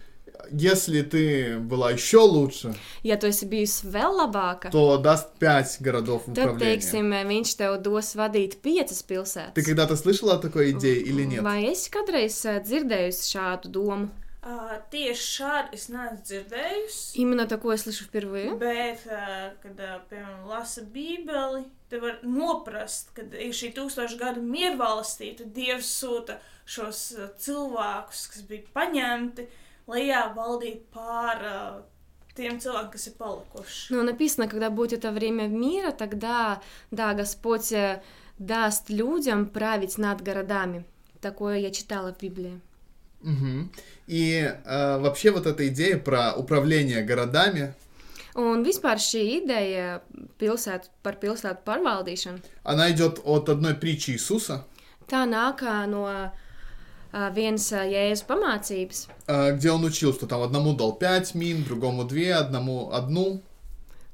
Если 0.52 1.02
ты 1.02 1.58
была 1.58 1.92
еще 1.92 2.20
лучше, 2.20 2.76
Ja 3.04 3.18
tu 3.18 3.26
esi 3.28 3.46
bijusi 3.50 3.88
vēl 3.90 4.14
labāka, 4.20 4.70
то 4.70 4.98
даст 4.98 5.34
пять 5.40 5.78
городов 5.80 6.28
в 6.28 6.34
tad, 6.34 6.52
управление. 6.54 6.78
teiksim, 6.78 7.10
viņš 7.10 7.56
tev 7.58 7.78
dos 7.82 8.14
vadīt 8.16 8.62
piecas 8.62 9.02
pilsētas. 9.02 9.54
Ты 9.56 9.64
когда-то 9.64 9.96
слышала 9.96 10.36
о 10.36 10.38
такой 10.38 10.72
идее 10.72 11.02
или 11.02 11.24
нет? 11.24 11.42
Vai 11.42 11.72
esi 11.72 11.90
kādreiz 11.90 12.46
uh, 12.46 12.60
dzirdējusi 12.62 13.32
šādu 13.34 13.72
domu? 13.74 14.10
Uh, 14.46 14.78
tieši 14.94 15.26
šādi 15.26 15.74
es 15.74 15.88
neesmu 15.90 16.22
dzirdējusi. 16.22 17.18
Именно 17.18 17.48
такое 17.48 17.78
слышу 17.78 18.04
впервые. 18.04 18.54
Bet, 18.54 19.02
uh, 19.08 19.58
kad, 19.64 19.80
uh, 19.80 20.02
piemēram, 20.12 20.46
lasa 20.46 20.84
Bībeli, 20.84 21.66
tad 21.90 22.02
var 22.02 22.20
noprast, 22.22 23.10
ka 23.16 23.24
ir 23.24 23.50
šī 23.50 23.74
tūkstošu 23.74 24.20
gadu 24.22 24.42
miervalstī, 24.46 25.34
tad 25.40 25.54
Dievs 25.58 25.90
sūta 25.90 26.38
šos 26.70 27.16
uh, 27.18 27.32
cilvēkus, 27.40 28.28
kas 28.30 28.42
bija 28.46 28.70
paņemti, 28.78 29.48
lai 29.91 30.07
jā, 30.09 30.23
valdītu 30.37 30.87
pār 30.95 31.43
uh, 31.45 31.81
tiem 32.37 32.59
cilvēkiem, 32.63 32.91
kas 32.93 33.07
ir 33.11 33.15
palikuši. 33.19 33.93
Ну, 33.95 34.03
написано, 34.03 34.49
когда 34.49 34.71
будет 34.71 35.01
это 35.01 35.13
время 35.13 35.49
мира, 35.49 35.91
тогда, 35.91 36.61
да, 36.91 37.15
Господь 37.15 37.73
э, 37.73 38.03
даст 38.39 38.91
людям 38.91 39.47
править 39.47 39.99
над 39.99 40.23
городами. 40.23 40.85
Такое 41.21 41.59
я 41.59 41.71
читала 41.71 42.15
в 42.15 42.23
Библии. 42.23 42.61
Мгм. 43.21 43.71
И 44.07 44.51
э, 44.65 44.99
вообще 44.99 45.31
вот 45.31 45.47
эта 45.47 45.69
идея 45.69 45.99
про 45.99 46.35
управление 46.35 47.03
городами, 47.03 47.75
Un 48.35 48.63
vispār 48.63 49.01
šī 49.03 49.21
ideja 49.43 50.01
pilsētu, 50.39 50.87
par 51.03 51.17
pilsētu 51.19 51.65
pārvaldīšanu, 51.67 52.39
она 52.63 52.91
идет 52.91 53.21
от 53.25 53.49
одной 53.49 53.75
притчи 53.75 54.13
Иисуса, 54.13 54.65
tā 55.09 55.27
nāk 55.27 55.65
ā, 55.67 55.85
no 55.91 56.07
ā, 56.07 56.31
Jēzus 57.13 58.25
pamācības, 58.27 59.09
э, 59.27 59.57
где 59.57 59.71
он 59.71 59.85
учил, 59.85 60.13
что 60.15 60.27
там 60.27 60.43
одному 60.43 60.75
дал 60.75 60.93
пять 60.93 61.35
мин, 61.35 61.65
другому 61.65 62.05
две, 62.05 62.35
одному 62.35 62.91
одну. 62.93 63.41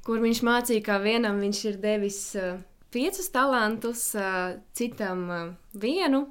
kur 0.06 0.20
viņš 0.22 0.42
mācīja, 0.42 0.82
ka 0.84 0.98
vienam 1.02 1.40
viņš 1.40 1.64
ir 1.64 1.76
devis 1.82 2.36
ā, 2.38 2.58
piecus 2.94 3.28
talantus, 3.28 4.14
ā, 4.14 4.60
citam 4.72 5.56
vienu. 5.74 6.26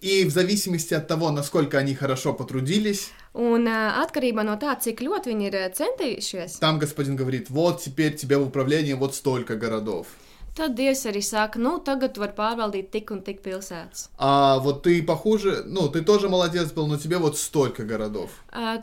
И 0.00 0.24
в 0.24 0.30
зависимости 0.30 0.94
от 0.94 1.06
того, 1.06 1.30
насколько 1.30 1.78
они 1.78 1.94
хорошо 1.94 2.32
потрудились, 2.32 3.10
Un 3.34 3.66
atkarībā 3.66 4.42
no 4.44 4.58
tā, 4.60 4.76
cik 4.78 5.00
ļoti 5.00 5.30
viņi 5.30 5.46
ir 5.50 5.72
centījušies, 5.72 6.58
там 6.60 6.78
господин 6.78 7.16
говорит, 7.16 7.50
вот 7.50 7.80
теперь 7.82 8.14
тебе 8.14 8.36
в 8.36 8.46
управление 8.46 8.94
вот 8.94 9.14
столько 9.14 9.56
городов. 9.56 10.06
Tad 10.54 10.74
Dievs 10.76 11.06
arī 11.06 11.22
saka, 11.22 11.58
nu, 11.58 11.78
tagad 11.84 12.14
tu 12.14 12.20
vari 12.20 12.34
pārvaldīt 12.36 12.90
tik 12.92 13.10
un 13.10 13.22
tik 13.22 13.42
pilsētas. 13.42 14.08
А 14.18 14.58
вот 14.58 14.82
ты 14.82 15.02
похуже, 15.02 15.62
ну, 15.66 15.88
ты 15.88 16.02
тоже 16.02 16.28
молодец 16.28 16.72
был, 16.72 16.86
но 16.86 16.96
тебе 16.96 17.18
вот 17.18 17.38
столько 17.38 17.84
городов. 17.84 18.30
Ā, 18.52 18.82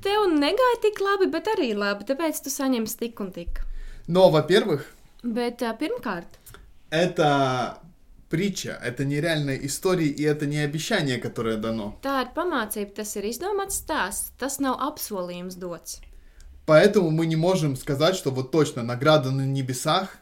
Tev 0.00 0.30
negāja 0.32 0.78
tik 0.80 0.96
labi, 1.04 1.26
bet 1.28 1.44
arī 1.52 1.74
labi, 1.76 2.06
tāpēc 2.08 2.38
tu 2.42 2.48
saņemsi 2.48 2.96
tik 2.98 3.20
un 3.20 3.32
tik. 3.32 3.60
Но, 4.08 4.30
во-первых, 4.30 4.86
Bet 5.22 5.60
ā, 5.60 5.76
pirmkārt, 5.76 6.38
это 6.90 7.78
притча, 8.30 8.78
это 8.82 9.04
нереальная 9.04 9.56
история, 9.56 10.06
и 10.08 10.22
это 10.22 10.46
не 10.46 10.58
обещание, 10.58 11.18
которое 11.18 11.56
дано. 11.58 11.96
tā 12.02 12.22
ir 12.22 12.28
pamācība, 12.34 12.94
tas 12.94 13.14
ir 13.16 13.24
izdomāts 13.26 13.76
stāsts, 13.84 14.32
tas 14.38 14.58
nav 14.58 14.78
apsolījums 14.80 15.56
dots. 15.58 16.00
Поэтому 16.66 17.10
мы 17.10 17.26
не 17.26 17.36
можем 17.36 17.76
сказать, 17.76 18.14
что 18.16 18.30
вот 18.30 18.50
точно 18.52 18.82
награда 18.82 19.30
на 19.32 19.42
небесах 19.42 20.16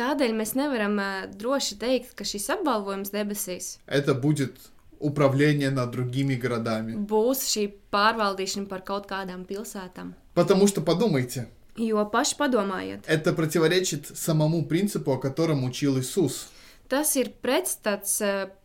Tādēļ 0.00 0.32
mēs 0.32 0.54
nevaram 0.56 0.96
droši 1.36 1.76
teikt, 1.80 2.14
ka 2.16 2.24
šis 2.24 2.46
apbalvojums 2.56 3.10
debesīs 3.12 3.76
это 3.86 4.14
будет 4.14 4.56
управление 4.98 5.70
над 5.70 5.90
другими 5.90 6.34
городами. 6.36 6.94
būs 6.96 7.44
šī 7.52 7.70
pārvaldīšana 7.92 8.66
par 8.68 8.80
kaut 8.82 9.06
kādām 9.06 9.44
pilsētām. 9.44 10.14
Потому 10.34 10.66
что 10.66 10.80
подумайте, 10.80 11.48
Jo 11.76 12.04
paši 12.04 12.34
padomājiet, 12.38 13.00
это 13.06 13.32
противоречит 13.32 14.06
самому 14.16 14.64
принципу, 14.64 15.12
о 15.12 15.18
котором 15.18 15.64
учил 15.64 15.98
Иисус. 15.98 16.48
tas 16.88 17.14
ir 17.16 17.30
pretstats 17.42 18.20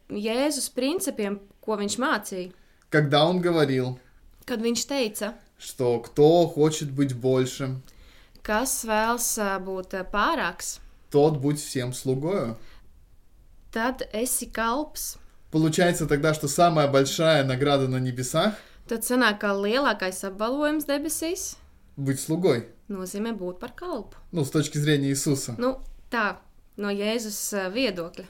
Jēzus 0.09 0.69
principiem, 0.73 1.39
ko 1.61 1.75
viņš 1.77 1.97
mācīja. 1.99 2.51
Когда 2.89 3.25
он 3.25 3.41
говорил, 3.41 3.99
Kad 4.45 4.61
viņš 4.61 4.85
teica, 4.87 5.33
что 5.57 5.99
кто 5.99 6.47
хочет 6.47 6.91
быть 6.91 7.13
большим, 7.15 7.81
kas 8.43 8.83
vēlas 8.85 9.37
būt 9.65 9.95
pārāks, 10.11 10.79
тот 11.11 11.37
будь 11.37 11.59
всем 11.59 11.93
слугою. 11.93 12.57
tad 13.71 14.07
esi 14.13 14.49
kalps. 14.51 15.17
Получается 15.51 16.05
тогда, 16.07 16.33
что 16.33 16.47
самая 16.47 16.87
большая 16.87 17.43
награда 17.43 17.87
на 17.87 17.97
небесах 17.99 18.53
Tad 18.87 19.01
sanāk, 19.01 19.39
ka 19.41 19.49
lielākais 19.53 20.23
apbalvojums 20.23 20.85
debesīs— 20.85 21.55
быть 21.97 22.19
слугой. 22.19 22.67
nozīmē 22.87 23.33
būt 23.33 23.59
par 23.59 23.73
kalpu. 23.75 24.15
Ну, 24.31 24.45
с 24.45 24.49
точки 24.51 24.77
зрения 24.77 25.09
Иисуса. 25.09 25.55
Nu, 25.57 25.79
tā, 26.11 26.37
no 26.77 26.91
Jēzus 26.91 27.53
ā, 27.53 27.69
viedokļa. 27.73 28.25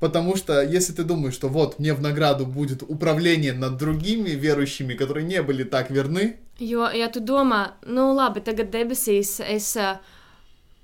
Потому 0.00 0.34
что 0.34 0.60
если 0.62 0.92
ты 0.92 1.04
думаешь, 1.04 1.34
что 1.34 1.48
вот 1.48 1.78
мне 1.78 1.94
в 1.94 2.00
награду 2.00 2.44
будет 2.44 2.82
управление 2.82 3.52
над 3.52 3.76
другими 3.76 4.30
верующими, 4.30 4.94
которые 4.94 5.24
не 5.24 5.40
были 5.42 5.62
так 5.62 5.90
верны, 5.90 6.38
Jo, 6.58 6.90
ja 6.92 7.08
tu 7.08 7.20
domā, 7.20 7.74
nu 7.86 8.12
labi, 8.14 8.40
tagad 8.40 8.70
debesīs 8.70 9.40
es 9.40 9.76
uh, 9.76 9.96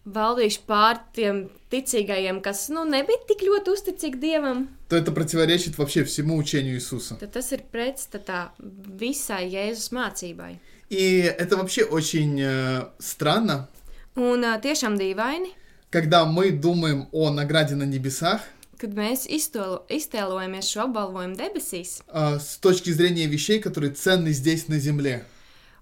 valdīšu 0.05 0.65
pār 0.67 0.97
tiem 1.15 1.45
ticīgajiem, 1.71 2.41
kas 2.43 2.65
nu, 2.69 2.83
nebija 2.85 3.17
tik 3.27 3.45
ļoti 3.47 3.71
uzticīgi 3.77 4.19
Dievam, 4.19 4.67
то 4.89 4.95
это 4.97 5.11
противоречит 5.11 5.77
вообще 5.77 6.03
всему 6.03 6.35
учению 6.37 6.75
Иисуса. 6.75 7.15
tad 7.19 7.31
tas 7.31 7.51
ir 7.51 7.61
pretstatā 7.71 8.51
visai 8.59 9.49
Jēzus 9.49 9.91
mācībai. 9.91 10.57
И 10.89 11.21
это 11.21 11.57
вообще 11.57 11.83
очень 11.83 12.39
э, 12.41 12.85
странно, 12.99 13.67
Un 14.15 14.43
uh, 14.43 14.61
tiešām 14.61 14.95
dīvaini, 14.97 15.53
когда 15.89 16.25
мы 16.25 16.51
думаем 16.51 17.07
о 17.11 17.31
награде 17.31 17.75
на 17.75 17.83
небесах 17.83 18.41
kad 18.77 18.91
mēs 18.93 19.23
iztolo, 19.31 19.85
iztēlojamies 19.87 20.67
šo 20.67 20.81
apbalvojumu 20.89 21.37
debesīs 21.39 22.01
э, 22.13 22.37
с 22.39 22.57
точки 22.57 22.89
зрения 22.91 23.25
вещей, 23.27 23.59
которые 23.61 23.91
ценны 23.93 24.33
здесь 24.33 24.67
на 24.67 24.77
земле. 24.77 25.25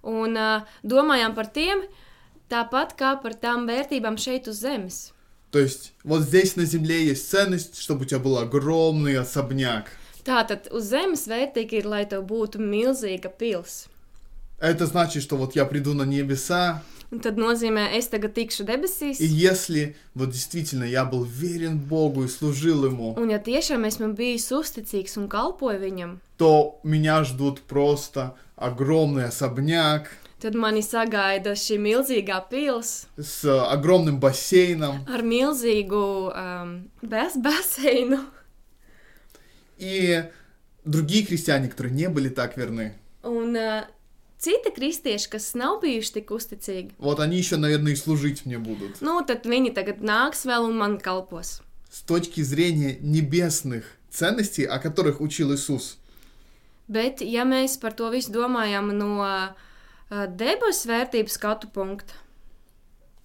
un 0.04 0.36
uh, 0.36 0.62
domājam 0.84 1.34
par 1.34 1.46
tiem 1.52 1.82
tāpat 2.48 2.94
kā 2.98 3.16
par 3.22 3.34
tām 3.34 3.66
vērtībām 3.66 4.18
šeit 4.18 4.48
uz 4.48 4.62
zemes. 4.62 5.12
То 5.50 5.58
есть 5.58 5.92
вот 6.02 6.22
здесь 6.22 6.56
на 6.56 6.64
земле 6.64 7.04
есть 7.04 7.28
ценность, 7.28 7.78
чтобы 7.78 8.02
у 8.02 8.04
тебя 8.06 8.20
был 8.20 8.38
огромный 8.38 9.18
особняк. 9.18 9.90
Tātad 10.24 10.70
uz 10.70 10.88
zemes 10.88 11.26
vērtīgi 11.28 11.82
ir, 11.82 11.86
lai 11.86 12.04
tev 12.06 12.24
būtu 12.24 12.58
milzīga 12.58 13.28
pils. 13.28 13.88
Это 14.60 14.86
значит, 14.86 15.22
что 15.24 15.36
вот 15.36 15.56
я 15.56 15.64
приду 15.66 15.92
на 15.92 16.04
небеса, 16.04 16.82
Un 17.12 17.20
tad 17.20 17.36
nozīmē, 17.36 17.90
es 17.92 18.06
tagad 18.08 18.32
tikšu 18.32 18.64
debesīs. 18.64 19.20
И 19.20 19.26
если 19.26 19.96
вот 20.14 20.30
действительно 20.30 20.84
я 20.84 21.04
был 21.04 21.24
верен 21.24 21.78
Богу 21.78 22.24
и 22.24 22.28
служил 22.28 22.86
Ему, 22.86 23.12
Un 23.18 23.28
ja 23.28 23.36
tiešām 23.38 23.84
esmu 23.84 24.14
bijis 24.16 24.48
uzticīgs 24.48 25.18
un 25.20 25.28
kalpoju 25.28 25.78
viņam, 25.78 26.20
то 26.38 26.80
меня 26.82 27.22
ждут 27.24 27.60
просто 27.68 28.34
огромный 28.56 29.26
особняк 29.26 30.08
tad 30.42 30.54
mani 30.54 30.82
sagaida 30.82 31.52
šī 31.54 31.78
milzīgā 31.78 32.40
pils 32.50 33.06
с 33.18 33.44
огромным 33.46 34.18
бассейном 34.20 35.04
ar 35.06 35.22
milzīgu 35.22 36.04
um, 36.34 36.90
bas 37.02 37.36
baseinu. 37.36 38.18
и 39.78 40.24
другие 40.84 41.24
христиане, 41.26 41.68
которые 41.68 41.94
не 41.94 42.08
были 42.08 42.28
так 42.28 42.56
верны. 42.56 42.94
Un 43.22 43.54
uh, 43.54 43.84
citi 44.38 44.70
kristieši, 44.74 45.28
kas 45.30 45.54
nav 45.54 45.80
bijuši 45.82 46.12
tik 46.12 46.30
uzticīgi, 46.30 46.90
Вот 46.98 47.20
они 47.20 47.38
еще, 47.38 47.56
наверное, 47.56 47.92
и 47.92 47.96
служить 47.96 48.44
мне 48.46 48.58
будут. 48.58 49.00
nu, 49.00 49.22
tad 49.26 49.44
viņi 49.46 49.74
tagad 49.74 50.00
nāks 50.02 50.44
vēl 50.44 50.66
un 50.66 50.76
man 50.76 50.98
kalpos. 51.00 51.60
С 51.90 52.00
точки 52.02 52.40
зрения 52.42 52.96
небесных 53.00 53.84
ценностей, 54.10 54.64
о 54.64 54.78
которых 54.78 55.20
учил 55.20 55.54
Иисус, 55.54 55.98
Bet, 56.88 57.20
ja 57.22 57.44
mēs 57.44 57.78
par 57.80 57.92
to 57.94 58.10
visu 58.10 58.32
domājam 58.32 58.90
no 58.98 59.22
uh, 59.22 59.54
debesu 60.10 60.88
vērtības 60.90 61.38
skatu 61.38 61.70
punkta, 61.72 62.14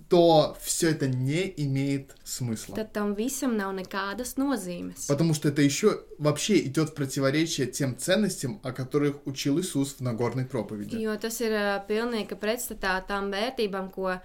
то 0.10 0.58
все 0.62 0.92
это 0.92 1.08
не 1.08 1.54
имеет 1.58 2.16
смысла. 2.24 2.76
tad 2.76 2.94
tam 2.94 3.14
visam 3.16 3.58
nav 3.58 3.74
nekādas 3.76 4.38
nozīmes. 4.38 5.08
Потому 5.08 5.34
что 5.34 5.50
это 5.50 5.62
еще 5.62 6.04
вообще 6.18 6.60
идет 6.60 6.90
в 6.92 6.94
противоречие 6.94 7.68
тем 7.68 7.98
ценностям, 7.98 8.60
о 8.64 8.72
которых 8.72 9.26
учил 9.26 9.60
Иисус 9.60 9.96
в 9.96 10.02
Нагорной 10.02 10.46
проповеди. 10.46 10.96
Jo 10.96 11.18
tas 11.18 11.42
ir 11.42 11.52
uh, 11.52 11.84
pilnīgi 11.88 12.40
pretstatā 12.40 13.02
tām 13.08 13.32
vērtībām, 13.32 13.92
ko 13.92 14.16
uh, 14.16 14.22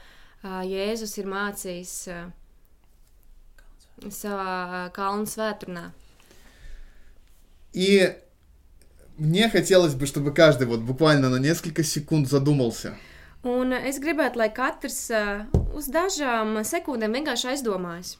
Jēzus 0.62 1.18
ir 1.18 1.26
mācījis 1.26 1.94
uh, 2.14 2.30
savā 4.08 4.86
uh, 4.86 4.92
kalnu 4.94 5.26
svētdienā. 5.26 5.90
И 7.72 8.14
мне 9.17 9.49
хотелось 9.49 9.95
бы, 9.95 10.05
чтобы 10.05 10.31
каждый 10.33 10.67
вот 10.67 10.79
буквально 10.81 11.29
на 11.29 11.37
несколько 11.37 11.83
секунд 11.83 12.27
задумался, 12.29 12.95
Un 13.43 13.71
es 13.71 13.99
gribētu, 14.01 14.39
lai 14.41 14.49
katrs 14.51 15.09
uh, 15.13 15.45
uz 15.77 15.85
dažām 15.93 16.57
sekundēm 16.65 17.13
vienkārši 17.13 17.51
aizdomājas, 17.53 18.17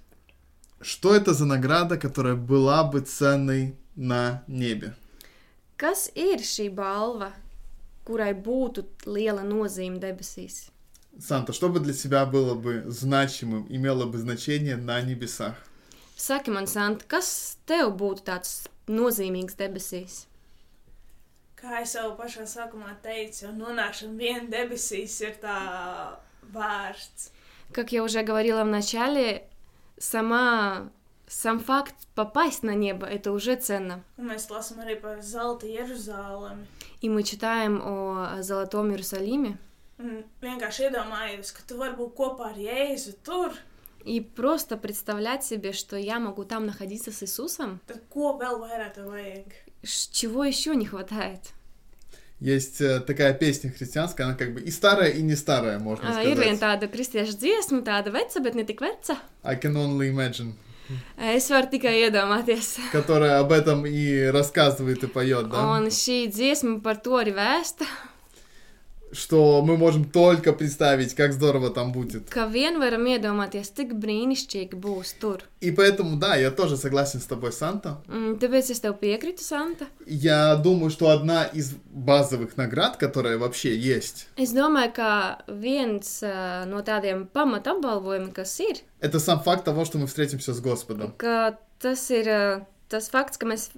что 0.79 1.15
это 1.15 1.33
за 1.33 1.45
награда, 1.45 1.97
которая 1.97 2.35
была 2.35 2.83
бы 2.83 3.01
ценной 3.01 3.75
на 3.95 4.43
небе. 4.47 4.93
kas 5.75 6.09
ir 6.15 6.39
šī 6.41 6.69
balva, 6.73 7.31
kurai 8.05 8.33
būtu 8.33 8.85
liela 9.05 9.43
nozīme 9.43 9.99
debesīs. 9.99 10.69
Санта, 11.19 11.51
что 11.51 11.69
бы 11.69 11.79
для 11.79 11.93
тебя 11.93 12.25
было 12.25 12.53
бы 12.53 12.83
значимым, 12.87 13.65
имело 13.69 14.05
бы 14.05 14.19
значение 14.19 14.77
на 14.77 15.01
небесах? 15.01 15.55
Saki 16.15 16.51
man, 16.51 16.67
Santa, 16.67 17.03
kas 17.07 17.57
tev 17.65 17.97
būtu 17.97 18.23
tāds 18.23 18.67
nozīmīgs 18.87 19.57
debesīs? 19.57 20.25
Kā 21.57 21.81
jau 21.89 22.11
pašā 22.13 22.45
sākumā 22.45 22.91
teicu, 23.01 23.49
nonākšana 23.49 24.13
vien 24.19 24.49
debesīs 24.51 25.15
ir 25.25 25.39
tā 25.41 25.57
vērts. 26.53 27.31
Как 27.73 27.91
я 27.91 28.03
уже 28.03 28.21
говорила 28.21 28.63
в 28.63 28.67
начале, 28.67 29.47
сама, 29.97 30.89
сам 31.27 31.59
факт 31.59 31.95
попасть 32.13 32.61
на 32.63 32.75
небо– 32.75 33.05
это 33.07 33.31
уже 33.31 33.55
ценно. 33.55 34.03
Mēs 34.17 34.49
lasām 34.49 34.85
arī 34.85 35.01
par 35.01 35.21
zelta 35.21 35.65
Jeruzalemi. 35.65 36.67
И 37.01 37.09
мы 37.09 37.23
читаем 37.23 37.81
о 37.83 38.41
Золотом 38.41 38.91
Иерусалиме. 38.91 39.57
И 44.05 44.21
просто 44.21 44.77
представлять 44.77 45.43
себе, 45.43 45.73
что 45.73 45.97
я 45.97 46.19
могу 46.19 46.43
там 46.43 46.65
находиться 46.65 47.11
с 47.11 47.23
Иисусом, 47.23 47.79
Чего 49.83 50.43
еще 50.43 50.75
не 50.75 50.85
хватает? 50.85 51.41
Есть 52.39 52.81
э, 52.81 52.99
такая 52.99 53.33
песня 53.33 53.71
христианская, 53.71 54.23
она 54.25 54.35
как 54.35 54.53
бы 54.53 54.61
и 54.61 54.69
старая, 54.69 55.09
и 55.09 55.21
не 55.23 55.35
старая, 55.35 55.79
можно 55.79 56.05
Uh, 56.07 56.23
ir 56.23 56.37
viena 56.37 56.55
сказать. 56.55 56.59
tāda 56.59 56.87
kristiešu 56.87 57.33
dziesma, 57.33 57.81
tāda 57.81 58.11
veca, 58.13 58.39
bet 58.39 58.53
ne 58.53 58.63
tik 58.63 58.79
veca. 58.79 59.17
I 59.43 59.55
can 59.55 59.75
only 59.75 60.09
imagine. 60.09 60.53
Es 61.17 61.49
varu 61.49 61.67
tikai 61.67 61.95
iedomāties. 62.05 62.77
Которая 62.91 63.39
об 63.39 63.51
этом 63.51 63.85
и 63.87 64.25
рассказывает 64.25 65.03
и 65.03 65.07
поет, 65.07 65.49
да? 65.49 65.57
Un 65.77 65.87
šī 65.89 66.27
dziesma 66.29 66.79
par 66.81 67.01
to 67.01 67.17
arī 67.17 67.33
vēsta, 67.33 67.85
Что 69.11 69.61
мы 69.61 69.77
можем 69.77 70.03
только 70.03 70.51
представить, 70.51 71.13
как 71.15 71.31
здорово 71.31 71.69
там 71.69 71.91
будет. 71.93 72.29
ka 72.29 72.45
vien 72.51 72.77
varam 72.77 73.05
iedomāties, 73.07 73.71
cik 73.73 73.93
brīnišķīgi 73.93 74.75
būs 74.75 75.15
tur. 75.21 75.43
И 75.61 75.71
поэтому, 75.71 76.17
да, 76.17 76.35
я 76.35 76.51
тоже 76.51 76.75
согласен 76.77 77.21
с 77.21 77.25
тобой, 77.25 77.51
Санта. 77.53 78.01
Mm, 78.07 78.37
Tāpēc 78.37 78.69
es 78.71 78.81
tev 78.81 78.99
piekrītu, 78.99 79.41
Santa. 79.41 79.87
Я 80.05 80.55
думаю, 80.57 80.89
что 80.89 81.09
одна 81.09 81.45
из 81.45 81.73
базовых 81.85 82.57
наград, 82.57 82.97
которая 82.97 83.37
вообще 83.37 83.77
есть, 83.77 84.27
Es 84.35 84.53
domāju, 84.53 84.91
ka 84.93 85.39
viens 85.47 86.21
uh, 86.21 86.65
no 86.65 86.81
tādiem 86.83 87.27
pamatapbalvojumiem, 87.27 88.31
kas 88.33 88.59
ir, 88.59 88.77
это 88.99 89.19
сам 89.19 89.39
факт 89.41 89.63
того, 89.63 89.85
что 89.85 89.97
мы 89.97 90.07
встретимся 90.07 90.53
с 90.53 90.59
Господом. 90.59 91.13
ka 91.17 91.57
tas 91.79 92.09
ir 92.11 92.27
uh, 92.27 92.65
tas 92.89 93.09
fakts, 93.09 93.37
ka 93.37 93.45
mēs 93.47 93.69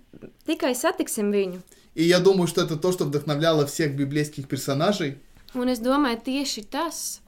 tikai 0.47 0.73
satiksim 0.75 1.31
viņu. 1.31 1.61
И 1.99 2.03
я 2.03 2.19
думаю, 2.19 2.47
что 2.47 2.61
это 2.61 2.77
то, 2.77 2.93
что 2.93 3.03
вдохновляло 3.03 3.67
всех 3.67 3.93
библейских 3.93 4.47
персонажей, 4.47 5.17
Un 5.53 5.67
es 5.67 5.79
domāju, 5.81 6.21
tieši 6.23 6.61
tas 6.69 7.21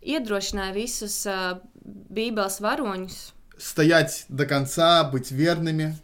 iedrošināja 0.00 0.72
visus 0.72 1.26
uh, 1.26 1.58
Bībeles 1.84 2.60
varoņus 2.62 3.34
стоять 3.58 4.24
до 4.28 4.46
конца, 4.46 5.04
быть 5.04 5.30
верными. 5.30 5.96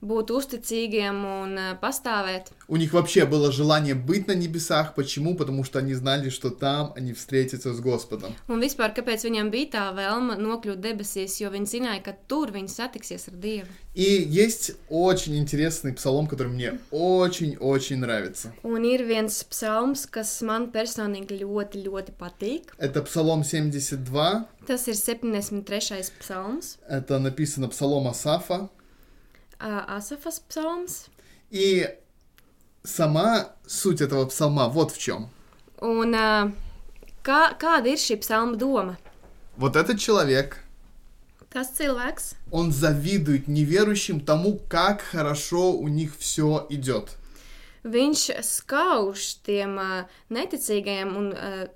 būt 0.00 0.30
uzticīgiem 0.32 1.18
un 1.28 1.58
uh, 1.60 1.72
pastāvēt. 1.80 2.50
У 2.68 2.76
них 2.76 2.92
вообще 2.92 3.26
было 3.26 3.52
желание 3.52 3.94
быть 3.94 4.28
на 4.28 4.32
небесах. 4.32 4.94
Почему? 4.94 5.36
Потому 5.36 5.64
что 5.64 5.78
они 5.78 5.94
знали, 5.94 6.30
что 6.30 6.50
там 6.50 6.92
они 6.96 7.12
встретятся 7.12 7.74
с 7.74 7.80
Господом. 7.80 8.34
Un 8.48 8.60
vispār, 8.60 8.94
kāpēc 8.96 9.26
viņam 9.28 9.50
bija 9.50 9.70
tā 9.74 9.84
vēlme 9.94 10.38
nokļūt 10.40 10.80
debesīs, 10.80 11.40
jo 11.40 11.50
viņi 11.50 11.66
zināja, 11.66 12.02
ka 12.02 12.16
tur 12.28 12.50
viņi 12.50 12.68
satiksies 12.68 13.28
ar 13.28 13.34
Dievu. 13.34 13.68
И 13.92 14.22
есть 14.22 14.72
очень 14.88 15.36
интересный 15.36 15.92
псалом, 15.92 16.28
который 16.28 16.48
мне 16.48 16.78
очень-очень 16.92 17.98
нравится. 17.98 18.54
Un 18.62 18.84
ir 18.84 19.04
viens 19.04 19.44
psalms, 19.50 20.06
kas 20.06 20.40
man 20.42 20.70
personīgi 20.72 21.42
ļoti, 21.42 21.84
ļoti 21.84 22.14
patīk. 22.16 22.72
Это 22.78 23.02
Псалом 23.02 23.44
72. 23.44 24.46
Tas 24.66 24.86
ir 24.86 24.94
73. 24.94 26.12
psalms, 26.20 26.78
Это 26.88 27.18
написано 27.18 27.68
Псалом 27.68 28.06
Асафа. 28.06 28.70
Uh, 29.59 29.97
Asafas 29.97 30.41
psalms. 30.49 31.09
И 31.49 31.87
сама 32.83 33.53
суть 33.65 34.01
этого 34.01 34.25
псалма 34.25 34.67
вот 34.69 34.91
в 34.91 34.97
чем. 34.97 35.29
Un 35.81 36.13
uh, 36.13 36.51
kā, 37.23 37.55
kāda 37.59 37.89
ir 37.93 37.97
šī 37.97 38.19
psalma 38.21 38.57
doma? 38.57 38.97
Вот 39.57 39.75
этот 39.75 39.99
человек, 39.99 40.57
Tas 41.49 41.71
cilvēks, 41.71 42.35
он 42.51 42.71
завидует 42.73 43.47
неверующим 43.47 44.19
тому, 44.19 44.59
как 44.67 45.01
хорошо 45.01 45.71
у 45.71 45.87
них 45.87 46.17
все 46.17 46.65
идет. 46.69 47.15
viņš 47.85 48.41
skauž 48.41 49.45
tiem 49.45 49.77
uh, 49.77 50.05
neticīgajiem 50.33 51.11
un 51.15 51.27
uh, 51.37 51.67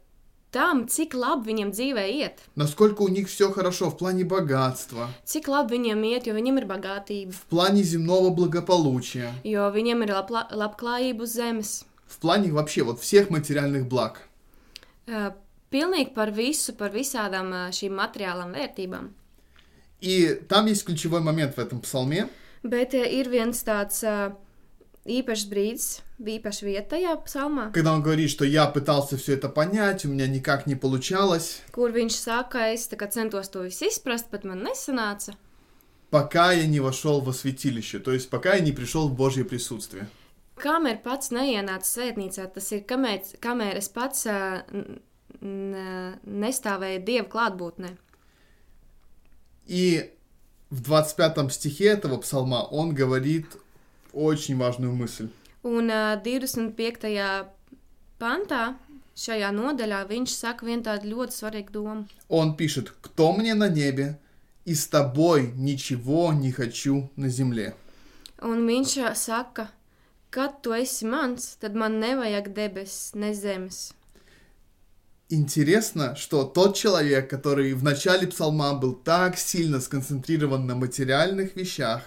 tam, 0.54 0.86
cik 0.86 1.14
labi 1.18 1.50
viņiem 1.50 1.70
dzīvē 1.74 2.04
iet. 2.14 2.38
Насколько 2.54 3.02
у 3.02 3.08
них 3.08 3.28
все 3.28 3.50
хорошо 3.50 3.90
в 3.90 3.96
плане 3.98 4.24
богатства, 4.24 5.10
Cik 5.26 5.48
labi 5.48 5.76
viņiem 5.78 6.04
iet, 6.04 6.26
jo 6.26 6.34
viņiem 6.34 6.58
ir 6.62 6.66
bagātība, 6.66 7.32
в 7.32 7.42
плане 7.50 7.82
земного 7.82 8.30
благополучия, 8.30 9.34
jo 9.44 9.66
viņiem 9.74 10.02
ir 10.06 10.14
labla, 10.14 10.46
labklājība 10.52 11.22
uz 11.22 11.34
zemes. 11.34 11.84
в 12.06 12.18
плане 12.18 12.52
вообще 12.52 12.82
вот 12.84 13.00
всех 13.00 13.30
материальных 13.30 13.88
благ. 13.88 14.28
Uh, 15.06 15.32
pilnīgi 15.70 16.14
par 16.14 16.30
visu, 16.30 16.72
par 16.78 16.90
visādām 16.94 17.50
uh, 17.52 17.68
šīm 17.72 17.92
materiālām 17.92 18.52
vērtībām. 18.54 19.10
И 20.00 20.34
там 20.48 20.66
есть 20.66 20.84
ключевой 20.84 21.20
момент 21.20 21.56
в 21.56 21.58
этом 21.58 21.80
псалме, 21.80 22.28
Bet 22.62 22.94
uh, 22.94 23.04
ir 23.04 23.28
viens 23.28 23.64
tāds 23.64 24.02
uh, 24.04 24.32
īpašs 25.04 25.48
brīdis, 25.50 26.02
vieta 26.19 26.51
tajā 26.95 27.15
psalmā, 27.25 27.71
когда 27.71 27.93
он 27.93 28.03
говорит, 28.03 28.29
что 28.29 28.45
я 28.45 28.67
пытался 28.67 29.17
все 29.17 29.33
это 29.33 29.49
понять, 29.49 30.05
у 30.05 30.09
меня 30.09 30.27
никак 30.27 30.67
не 30.67 30.75
получалось, 30.75 31.61
viņš 31.73 32.15
saka, 32.15 32.73
es 32.73 32.87
tā 32.87 32.97
kā 32.97 33.09
centos 33.09 33.49
to 33.49 33.63
visu 33.63 33.87
izprast, 33.87 34.29
bet 34.31 34.43
man 34.43 34.63
nesanāca. 34.63 35.33
пока 36.09 36.51
я 36.51 36.67
не 36.67 36.79
вошел 36.79 37.21
во 37.21 37.33
святилище, 37.33 37.99
то 37.99 38.11
есть 38.11 38.29
пока 38.29 38.55
я 38.55 38.61
не 38.61 38.71
пришел 38.71 39.07
в 39.07 39.15
Божье 39.15 39.45
присутствие. 39.45 40.07
Kamēr 40.59 40.99
pats 40.99 41.31
neienāca 41.31 41.87
svētnīcā, 41.87 42.49
tas 42.51 42.71
ir 42.75 42.83
kamēr, 42.83 43.23
kamēr 43.39 43.77
es 43.79 43.87
pats 43.87 44.27
nestāvēju 45.39 47.03
Dieva 47.05 47.29
klātbūtnē. 47.31 47.95
И 49.67 50.11
в 50.69 50.81
25 50.81 51.53
стихе 51.53 51.85
этого 51.85 52.17
псалма 52.17 52.67
он 52.71 52.93
говорит 52.93 53.45
очень 54.11 54.57
важную 54.57 54.93
мысль. 54.93 55.29
Un 55.63 55.89
uh, 55.91 56.15
25. 56.23 57.09
pantā 58.19 58.63
šajā 59.19 59.49
nodaļā 59.51 60.05
viņš 60.07 60.35
saka 60.35 60.65
vienu 60.65 60.85
tādu 60.85 61.11
ļoti 61.11 61.35
svarīgu 61.35 61.71
domu. 61.71 62.05
Он 62.29 62.55
пишет, 62.55 62.93
кто 63.01 63.33
мне 63.33 63.53
на 63.53 63.69
небе, 63.69 64.17
и 64.65 64.73
с 64.73 64.87
тобой 64.87 65.51
ничего 65.55 66.31
не 66.33 66.51
хочу 66.51 67.09
на 67.15 67.29
земле. 67.29 67.73
Un 68.41 68.65
viņš 68.67 68.97
ā, 69.03 69.15
saka, 69.15 69.67
kad 70.31 70.61
tu 70.63 70.71
esi 70.71 71.05
mans, 71.05 71.57
tad 71.59 71.75
man 71.75 71.99
nevajag 71.99 72.53
debesis, 72.53 73.15
ne 73.15 73.33
zemes. 73.33 73.93
Интересно, 75.31 76.15
что 76.15 76.43
тот 76.43 76.75
человек, 76.75 77.29
который 77.29 77.73
в 77.73 77.83
начале 77.83 78.25
псалма 78.25 78.73
был 78.73 78.93
так 78.93 79.37
сильно 79.37 79.79
сконцентрирован 79.79 80.65
на 80.65 80.75
материальных 80.75 81.55
вещах, 81.55 82.01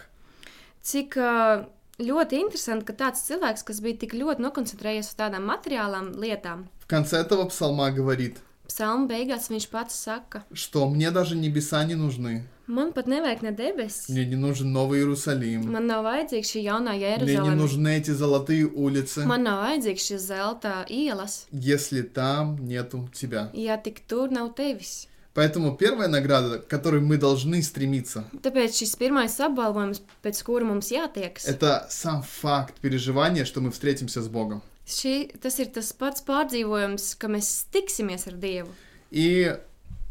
Cik 0.83 1.69
ļoti 2.00 2.42
interesanti, 2.42 2.86
ka 2.86 2.94
tāds 2.94 3.24
cilvēks, 3.28 3.64
kas 3.66 3.82
bija 3.82 3.98
tik 4.04 4.14
ļoti 4.14 4.44
nokoncentrējies 4.46 5.10
uz 5.12 5.16
tādām 5.18 5.48
materiālām 5.50 6.14
lietām, 6.22 6.68
в 6.80 6.88
конце 6.88 7.18
этого 7.18 7.46
псалма 7.46 7.92
говорит, 7.92 8.38
psalma 8.68 9.08
beigās 9.08 9.50
viņš 9.50 9.66
pats 9.72 9.96
saka, 9.96 10.44
что 10.54 10.88
мне 10.90 11.12
даже 11.12 11.36
небеса 11.36 11.84
не 11.86 11.96
нужны, 11.96 12.44
man 12.68 12.92
pat 12.92 13.08
nevajag 13.08 13.42
ne 13.44 13.52
debesis, 13.52 14.10
мне 14.10 14.26
не 14.26 14.36
нужен 14.36 14.72
Новый 14.72 15.00
Иерусалим, 15.00 15.72
man 15.72 15.88
nav 15.88 16.04
vajadzīga 16.04 16.48
šī 16.52 16.64
jaunā 16.68 16.94
мне 16.94 17.00
не 17.00 17.34
Jeruzaleme, 17.34 17.56
нужны 17.56 17.98
эти 17.98 18.12
золотые 18.12 18.68
улицы, 18.68 19.26
man 19.26 19.44
nav 19.44 19.64
vajadzīgs 19.64 20.08
šis 20.12 20.22
zelta 20.22 20.86
ielas, 20.90 21.48
если 21.52 22.02
там 22.02 22.58
нету 22.68 23.10
тебя. 23.14 23.50
ja 23.54 23.78
tik 23.78 24.02
tur 24.08 24.30
nav 24.30 24.54
tevis. 24.56 25.08
Поэтому 25.35 25.75
первая 25.77 26.09
награда, 26.09 26.59
к 26.59 26.69
которой 26.69 27.01
мы 27.01 27.17
должны 27.17 27.63
стремиться, 27.63 28.25
Tāpēc 28.43 28.77
šis 28.77 28.97
pirmais 29.01 29.33
apbalvojums, 29.41 30.03
pēc 30.23 30.43
kura 30.45 30.65
mums 30.65 30.91
jātiekas, 30.93 31.47
это 31.47 31.87
сам 31.91 32.23
факт 32.23 32.75
переживания, 32.81 33.45
что 33.47 33.61
мы 33.61 33.71
встретимся 33.71 34.21
с 34.21 34.29
Богом. 34.29 34.63
šī, 34.87 35.39
tas 35.41 35.59
ir 35.59 35.73
tas 35.73 35.93
pats 35.93 36.21
pārdzīvojums, 36.27 37.17
ka 37.17 37.29
mēs 37.29 37.65
tiksimies 37.73 38.27
ar 38.29 38.35
Dievu. 38.35 38.69
И 39.11 39.57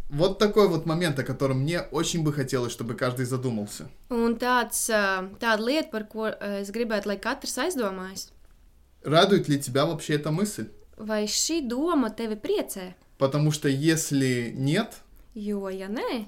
вот 0.09 0.39
такой 0.39 0.67
вот 0.67 0.85
момент, 0.85 1.19
о 1.19 1.23
котором 1.23 1.59
мне 1.61 1.81
очень 1.81 2.23
бы 2.23 2.33
хотелось, 2.33 2.71
чтобы 2.71 2.95
каждый 2.95 3.25
задумался. 3.25 3.89
Un 4.09 4.35
tāds, 4.37 4.89
tāda 4.89 5.61
lieta, 5.61 5.89
par 5.91 6.03
ko 6.07 6.27
es 6.29 6.71
gribētu, 6.71 7.07
lai 7.07 7.17
katrs 7.17 7.57
aizdomājas, 7.57 8.29
Радует 9.03 9.47
ли 9.49 9.59
тебя 9.59 9.85
вообще 9.85 10.15
эта 10.15 10.31
мысль? 10.31 10.69
vai 10.97 11.25
šī 11.25 11.61
doma 11.67 12.09
tevi 12.09 12.35
priecē? 12.35 12.93
Потому 13.17 13.51
что 13.51 13.67
если 13.69 14.51
нет, 14.55 14.95
Jo, 15.35 15.69
ja 15.69 15.87
nē, 15.87 16.25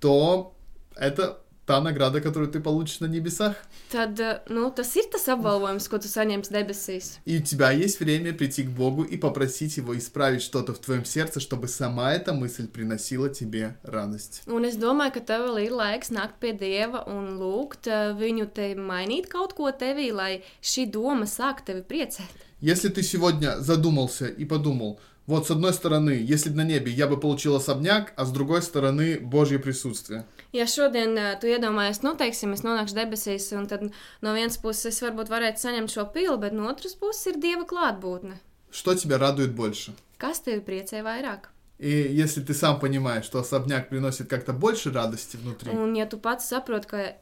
то 0.00 0.54
это 0.96 1.38
та 1.64 1.80
награда, 1.80 2.20
которую 2.20 2.50
ты 2.50 2.58
получишь 2.60 3.00
на 3.00 3.06
небесах. 3.06 3.54
tad 3.90 4.18
nu, 4.48 4.70
tas 4.70 4.96
ir 4.96 5.06
tas 5.12 5.28
apbalvojums, 5.28 5.86
ko 5.88 5.98
tu 5.98 6.08
saņemsi 6.10 6.50
debesīs. 6.50 7.18
И 7.24 7.38
у 7.38 7.42
тебя 7.42 7.70
есть 7.70 8.00
время 8.00 8.32
прийти 8.32 8.64
к 8.64 8.70
Богу 8.70 9.04
и 9.04 9.16
попросить 9.16 9.76
Его 9.76 9.96
исправить 9.96 10.42
что-то 10.42 10.74
в 10.74 10.80
твоем 10.80 11.04
сердце, 11.04 11.38
чтобы 11.38 11.68
сама 11.68 12.14
эта 12.14 12.32
мысль 12.32 12.66
приносила 12.66 13.28
тебе 13.28 13.76
радость. 13.84 14.42
Un 14.46 14.64
es 14.64 14.76
domāju, 14.76 15.12
ka 15.14 15.20
tev 15.20 15.46
vēl 15.46 15.66
ir 15.66 15.72
laiks 15.72 16.10
nākt 16.10 16.40
pie 16.40 16.52
Dieva 16.52 17.06
un 17.06 17.38
lūgt 17.38 17.86
viņu 18.18 18.50
te 18.52 18.74
mainīt 18.74 19.28
kaut 19.28 19.54
ko 19.54 19.70
tevī, 19.70 20.10
lai 20.12 20.42
šī 20.60 20.90
doma 20.90 21.26
sāk 21.26 21.64
tevi 21.64 21.82
priecēt. 21.82 22.50
Если 22.60 22.88
ты 22.90 23.02
сегодня 23.02 23.60
задумался 23.60 24.26
и 24.26 24.44
подумал, 24.44 25.00
вот 25.26 25.46
с 25.46 25.50
одной 25.50 25.72
стороны, 25.72 26.10
если 26.10 26.50
бы 26.50 26.56
на 26.56 26.64
небе 26.64 26.90
я 26.92 27.06
бы 27.06 27.18
получил 27.18 27.54
особняк, 27.54 28.12
а 28.16 28.24
с 28.24 28.32
другой 28.32 28.62
стороны 28.62 29.18
Божье 29.20 29.58
присутствие. 29.58 30.24
Ja 30.52 30.66
šodien 30.66 31.16
uh, 31.16 31.40
tu 31.40 31.48
iedomājies, 31.48 32.02
nu, 32.04 32.12
teiksim, 32.12 32.52
es 32.52 32.60
nonākšu 32.60 32.92
debesīs, 32.92 33.46
un 33.56 33.64
tad 33.70 33.86
no 34.20 34.34
vienas 34.36 34.58
puses 34.60 34.90
es 34.90 35.00
varbūt 35.00 35.30
varētu 35.32 35.62
saņemt 35.62 35.94
šo 35.94 36.04
pilu, 36.12 36.36
bet 36.36 36.52
no 36.52 36.68
otras 36.68 36.92
puses 36.92 37.24
ir 37.30 37.38
dieva 37.40 37.64
klātbūtne. 37.64 38.36
Что 38.70 38.94
тебя 38.94 39.18
радует 39.18 39.54
больше? 39.54 39.94
Kas 40.18 40.40
tevi 40.44 40.60
priecē 40.60 41.02
vairāk? 41.02 41.48
И 41.78 41.88
если 41.88 42.42
ты 42.42 42.54
сам 42.54 42.78
понимаешь, 42.78 43.24
что 43.24 43.40
особняк 43.40 43.88
приносит 43.88 44.28
как-то 44.28 44.52
больше 44.52 44.92
радости 44.92 45.36
внутри, 45.36 45.70
Un, 45.72 45.94
ja 45.94 46.06
tu 46.06 46.18
pats 46.18 46.48
saproti, 46.48 46.86
ka 46.86 47.16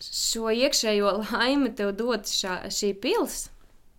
šo 0.00 0.50
iekšējo 0.50 1.26
laimi 1.32 1.74
tev 1.74 1.92
dod 1.96 2.30
šā, 2.30 2.68
šī 2.70 2.94
pils, 3.00 3.50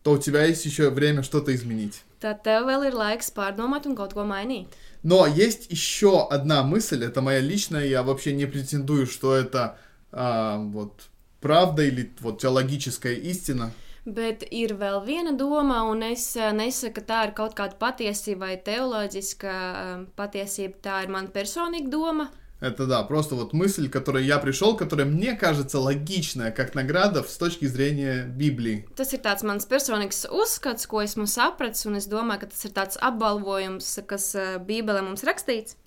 то 0.03 0.13
у 0.13 0.17
тебя 0.17 0.45
есть 0.45 0.65
еще 0.65 0.89
время 0.89 1.21
что-то 1.21 1.53
изменить. 1.53 2.03
tad 2.20 2.42
tev 2.46 2.66
vēl 2.70 2.88
ir 2.88 2.96
laiks 2.96 3.32
pārdomāt 3.34 3.86
un 3.86 3.96
kaut 3.98 4.14
ko 4.14 4.24
mainīt. 4.24 4.68
Но 5.02 5.26
есть 5.26 5.70
еще 5.70 6.28
одна 6.28 6.62
мысль, 6.62 7.04
это 7.04 7.20
моя 7.20 7.40
личная, 7.40 7.86
я 7.86 8.02
вообще 8.02 8.32
не 8.32 8.46
претендую, 8.46 9.06
что 9.06 9.34
это 9.34 9.76
а, 10.12 10.58
вот 10.58 11.08
правда 11.40 11.82
или 11.82 12.12
вот 12.20 12.40
теологическая 12.40 13.14
истина. 13.14 13.72
Bet 14.04 14.42
ir 14.50 14.72
vēl 14.74 15.04
viena 15.06 15.30
doma, 15.38 15.84
un 15.86 16.02
es 16.02 16.24
ā, 16.34 16.50
nesaku, 16.50 16.96
ka 16.96 17.02
tā 17.06 17.18
ir 17.28 17.32
kaut 17.38 17.52
kāda 17.54 17.76
patiesība 17.78 18.48
vai 18.48 18.56
teoloģiska 18.58 19.52
ā, 19.52 19.84
patiesība. 20.18 20.80
Tā 20.82 21.02
ir 21.04 21.12
mana 21.14 21.30
personīga 21.30 21.90
doma. 21.90 22.26
Это 22.59 22.87
да, 22.87 23.03
просто 23.03 23.35
вот 23.35 23.53
мысль, 23.53 23.87
к 23.87 23.93
которой 23.93 24.25
я 24.25 24.39
пришел, 24.39 24.75
которая 24.75 25.05
мне 25.05 25.35
кажется 25.35 25.79
логичная, 25.79 26.51
как 26.51 26.73
награда 26.73 27.21
с 27.21 27.37
точки 27.37 27.65
зрения 27.65 28.23
Библии. 28.25 28.87
Tāds 28.97 29.43
mans 29.43 29.67
personīgs 29.69 30.25
uzskats, 30.31 30.87
ko 30.89 31.03
esmu 31.03 31.27
sapratis, 31.29 31.85
un 31.85 31.99
es 31.99 32.07
domāju, 32.09 32.41
ka 32.41 32.49
tas 32.53 32.65
ir 32.65 32.73
tāds 32.73 32.97
apbalvojums, 32.97 33.99
kas 34.09 34.31
ā, 34.33 34.47
Bībelē 34.57 35.03
mums 35.05 35.25
rakstīts. 35.27 35.77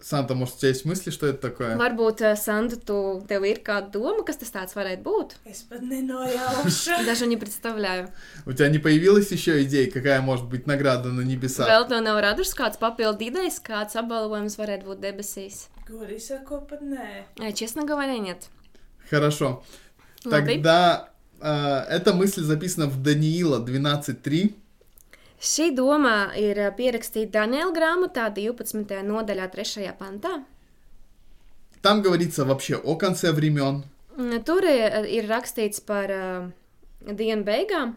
Санта, 0.00 0.34
может, 0.34 0.56
у 0.56 0.58
тебя 0.58 0.68
есть 0.70 0.84
мысли, 0.84 1.10
что 1.10 1.26
это 1.26 1.50
такое? 1.50 1.76
Varbūt, 1.76 2.22
ā, 2.24 2.32
Sandra, 2.32 2.78
tu, 2.80 3.20
tev 3.28 3.44
ir 3.44 3.60
kāda 3.60 3.92
doma, 3.92 4.24
kas 4.24 4.40
tas 4.40 4.52
tāds 4.54 4.76
varētu 4.76 5.04
būt? 5.04 5.34
Es 5.44 5.60
pat 5.68 5.82
nenojaušu. 5.84 7.02
Dažu 7.08 7.28
не 7.28 7.36
представляю. 7.36 8.08
У 8.46 8.52
тебя 8.52 8.68
не 8.68 8.78
появилась 8.78 9.30
еще 9.30 9.62
идея, 9.64 9.90
какая 9.90 10.22
может 10.22 10.46
быть 10.46 10.66
награда 10.66 11.10
на 11.10 11.20
небесах? 11.20 11.68
Vēl 11.68 11.84
tev 11.90 12.00
nav 12.06 12.20
radušas 12.24 12.56
kāds 12.56 12.80
papildu 12.80 13.28
idejas, 13.28 13.60
kāds 13.60 13.98
apbalvojums 14.00 14.56
varētu 14.56 14.88
būt 14.88 15.04
debesīs. 15.04 15.68
Godīgi 15.90 16.24
sakot, 16.32 16.64
pat 16.70 16.80
nē. 16.80 17.52
Честно 17.52 17.84
говоря, 17.84 18.16
нет. 18.18 18.48
Хорошо. 19.10 19.62
Labi. 20.24 20.54
Тогда 20.54 21.10
а, 21.40 21.84
эта 21.88 22.12
мысль 22.12 22.42
записана 22.42 22.86
в 22.86 23.02
Даниила 23.02 23.64
12.3. 23.64 24.54
Šī 25.40 25.70
doma 25.74 26.30
ir 26.36 26.58
pierakstīta 26.76 27.40
Daniela 27.40 27.72
grāmatā, 27.72 28.28
12. 28.28 29.00
nodaļā, 29.08 29.48
3. 29.48 29.92
pantā. 29.98 30.44
Там 31.82 32.02
говорится 32.02 32.44
вообще 32.44 32.76
о 32.76 32.96
конце 32.96 33.32
времен. 33.32 33.84
Tur 34.44 34.64
ir, 34.68 35.06
ir 35.08 35.24
rakstīts 35.30 35.80
par 35.80 36.10
uh, 36.12 36.50
dienu 37.06 37.42
beigām, 37.44 37.96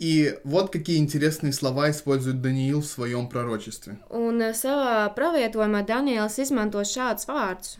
И 0.00 0.36
вот 0.42 0.72
какие 0.72 0.98
интересные 0.98 1.52
слова 1.52 1.88
использует 1.88 2.42
Даниил 2.42 2.80
в 2.80 2.86
своем 2.86 3.28
пророчестве. 3.28 3.98
un 4.10 4.42
ā, 4.42 4.50
savā 4.52 5.06
pravietojumā 5.14 5.86
Daniels 5.86 6.40
izmanto 6.42 6.82
šādus 6.82 7.28
vārdus. 7.28 7.78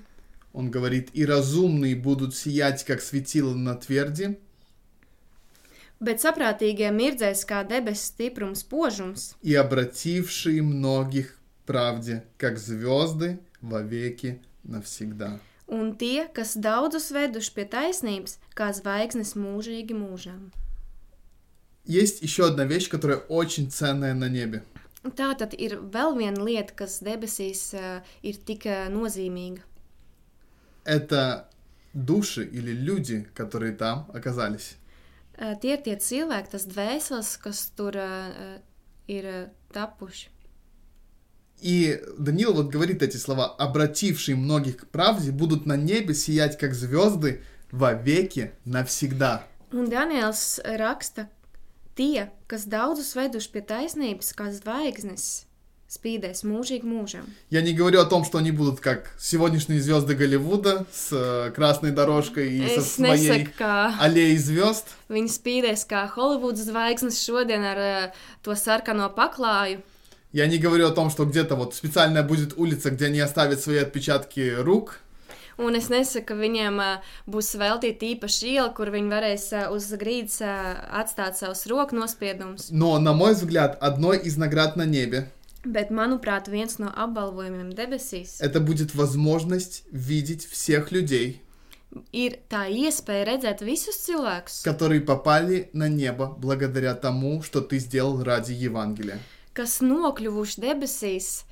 Он 0.52 0.70
говорит, 0.70 1.08
и 1.14 1.24
разумные 1.26 1.96
будут 1.96 2.36
сиять, 2.36 2.84
как 2.84 3.00
светило 3.00 3.54
на 3.54 3.74
тверди, 3.74 4.38
Bet 6.01 6.21
saprātīgie 6.21 6.91
mirdzēs 6.93 7.43
kā 7.49 7.63
debesu 7.67 8.03
stiprums, 8.11 8.63
požums, 8.63 9.35
и 9.41 9.55
обратившие 9.55 10.61
многих 10.61 11.33
к 11.33 11.37
правде, 11.65 12.23
как 12.37 12.57
звезды 12.57 13.39
вовеки 13.61 14.41
навсегда. 14.63 15.39
un 15.67 15.95
tie, 15.95 16.27
kas 16.31 16.55
daudzus 16.55 17.11
veduši 17.11 17.51
pie 17.53 17.65
taisnības, 17.67 18.37
kā 18.55 18.71
zvaigznes 18.73 19.35
mūžīgi 19.35 19.93
mūžām. 19.93 20.51
Есть 21.85 22.21
еще 22.21 22.47
одна 22.47 22.65
вещь, 22.65 22.89
которая 22.89 23.17
очень 23.17 23.71
ценная 23.71 24.13
на 24.13 24.29
небе. 24.29 24.63
Tā 25.15 25.31
tad 25.39 25.53
ir 25.53 25.77
vēl 25.79 26.17
viena 26.17 26.43
lieta, 26.43 26.73
kas 26.75 26.99
debesīs 26.99 27.71
uh, 27.73 28.03
ir 28.23 28.35
tik 28.43 28.65
ā, 28.67 28.89
nozīmīga. 28.91 29.63
Это 30.83 31.49
души 31.93 32.43
или 32.45 32.71
люди, 32.71 33.27
которые 33.33 33.73
там 33.73 34.09
оказались. 34.13 34.75
Uh, 35.37 35.53
tie 35.61 35.75
ir 35.75 35.83
tie 35.85 35.93
cilvēki, 36.01 36.49
tas 36.55 36.65
dvēseles, 36.65 37.35
kas 37.43 37.67
tur 37.77 37.97
uh, 38.01 38.57
ir 39.07 39.29
uh, 39.29 39.45
tapuši. 39.73 40.31
И 41.59 41.99
Даниил 42.19 42.53
вот 42.53 42.69
говорит 42.69 43.01
эти 43.01 43.17
слова, 43.17 43.47
обратившие 43.47 44.35
многих 44.35 44.77
к 44.77 44.87
правде, 44.87 45.31
будут 45.31 45.65
на 45.65 45.75
небе 45.75 46.13
сиять, 46.13 46.57
как 46.57 46.75
звезды, 46.75 47.41
вовеки 47.71 48.53
навсегда. 48.65 49.43
Un 49.71 49.89
Daniels 49.89 50.61
raksta, 50.63 51.27
tie, 51.95 52.31
kas 52.47 52.63
daudzus 52.69 53.15
veduši 53.17 53.49
pie 53.51 53.63
taisnības, 53.67 54.31
kā 54.31 54.47
zvaigznes, 54.53 55.43
spīdēs 55.91 56.43
mūžīgi 56.43 56.83
mūžam. 56.83 57.23
Я 57.49 57.61
не 57.61 57.73
говорю 57.73 58.01
о 58.01 58.05
том, 58.05 58.25
что 58.25 58.39
они 58.39 58.51
будут 58.51 58.81
как 58.81 59.11
сегодняшние 59.17 59.81
звезды 59.81 60.15
Голливуда 60.15 60.85
с 60.91 61.09
э, 61.11 61.51
красной 61.55 61.91
дорожкой 61.91 62.51
и 62.51 62.67
со 62.67 62.81
Es 62.81 62.95
своей 62.95 63.29
nesaku, 63.29 63.51
ka 63.57 63.93
аллеей 63.99 64.37
звезд. 64.37 64.87
viņi 65.09 65.31
spīdēs 65.31 65.87
kā 65.87 66.11
Holivudas 66.15 66.67
zvaigznes 66.67 67.23
šodien 67.23 67.63
ar 67.63 67.77
uh, 67.77 68.11
to 68.43 68.51
sarkano 68.55 69.09
paklāju. 69.09 69.79
Я 70.33 70.47
не 70.47 70.57
говорю 70.57 70.87
о 70.87 70.91
том, 70.91 71.09
что 71.09 71.23
где-то 71.23 71.55
вот 71.55 71.73
специальная 71.73 72.21
будет 72.21 72.57
улица, 72.57 72.91
где 72.91 73.05
они 73.05 73.21
оставят 73.21 73.61
свои 73.61 73.77
отпечатки 73.77 74.55
рук. 74.59 74.99
Un 75.57 75.73
es 75.73 75.87
nesaku, 75.89 76.25
ka 76.27 76.33
viņiem 76.35 76.75
uh, 76.83 76.99
būs 77.25 77.55
veltīta 77.57 78.05
īpaša 78.05 78.45
iela, 78.45 78.73
kur 78.75 78.91
viņi 78.91 79.09
varēs 79.09 79.45
uh, 79.55 79.71
uz 79.71 79.87
grīdas 79.95 80.41
uh, 80.43 80.83
atstāt 80.91 81.39
savus 81.39 81.65
roku 81.65 81.95
nospiedumus. 81.95 82.67
Но, 82.71 82.99
на 82.99 83.13
мой 83.13 83.33
взгляд, 83.33 83.77
одной 83.79 84.17
из 84.19 84.35
наград 84.35 84.75
на 84.75 84.85
небе 84.85 85.31
Bet, 85.65 85.89
manuprāt, 85.91 86.47
viens 86.47 86.77
no 86.79 86.91
apbalvojumiem 86.93 87.73
debesīs 87.75 88.39
это 88.39 88.59
будет 88.59 88.95
возможность 88.95 89.83
видеть 89.91 90.45
всех 90.45 90.91
людей, 90.91 91.41
ir 92.13 92.37
tā 92.49 92.67
iespēja 92.69 93.25
redzēt 93.31 93.63
visus 93.63 93.97
cilvēkus, 94.05 94.61
которые 94.63 95.01
попали 95.01 95.69
на 95.73 95.89
небо 95.89 96.35
благодаря 96.37 96.93
тому, 96.95 97.41
что 97.41 97.61
ты 97.61 97.79
сделал 97.79 98.23
ради 98.23 98.53
Евангелия. 98.53 99.19
kas 99.53 99.81
nokļuvuši 99.81 100.61
debesīs, 100.61 101.43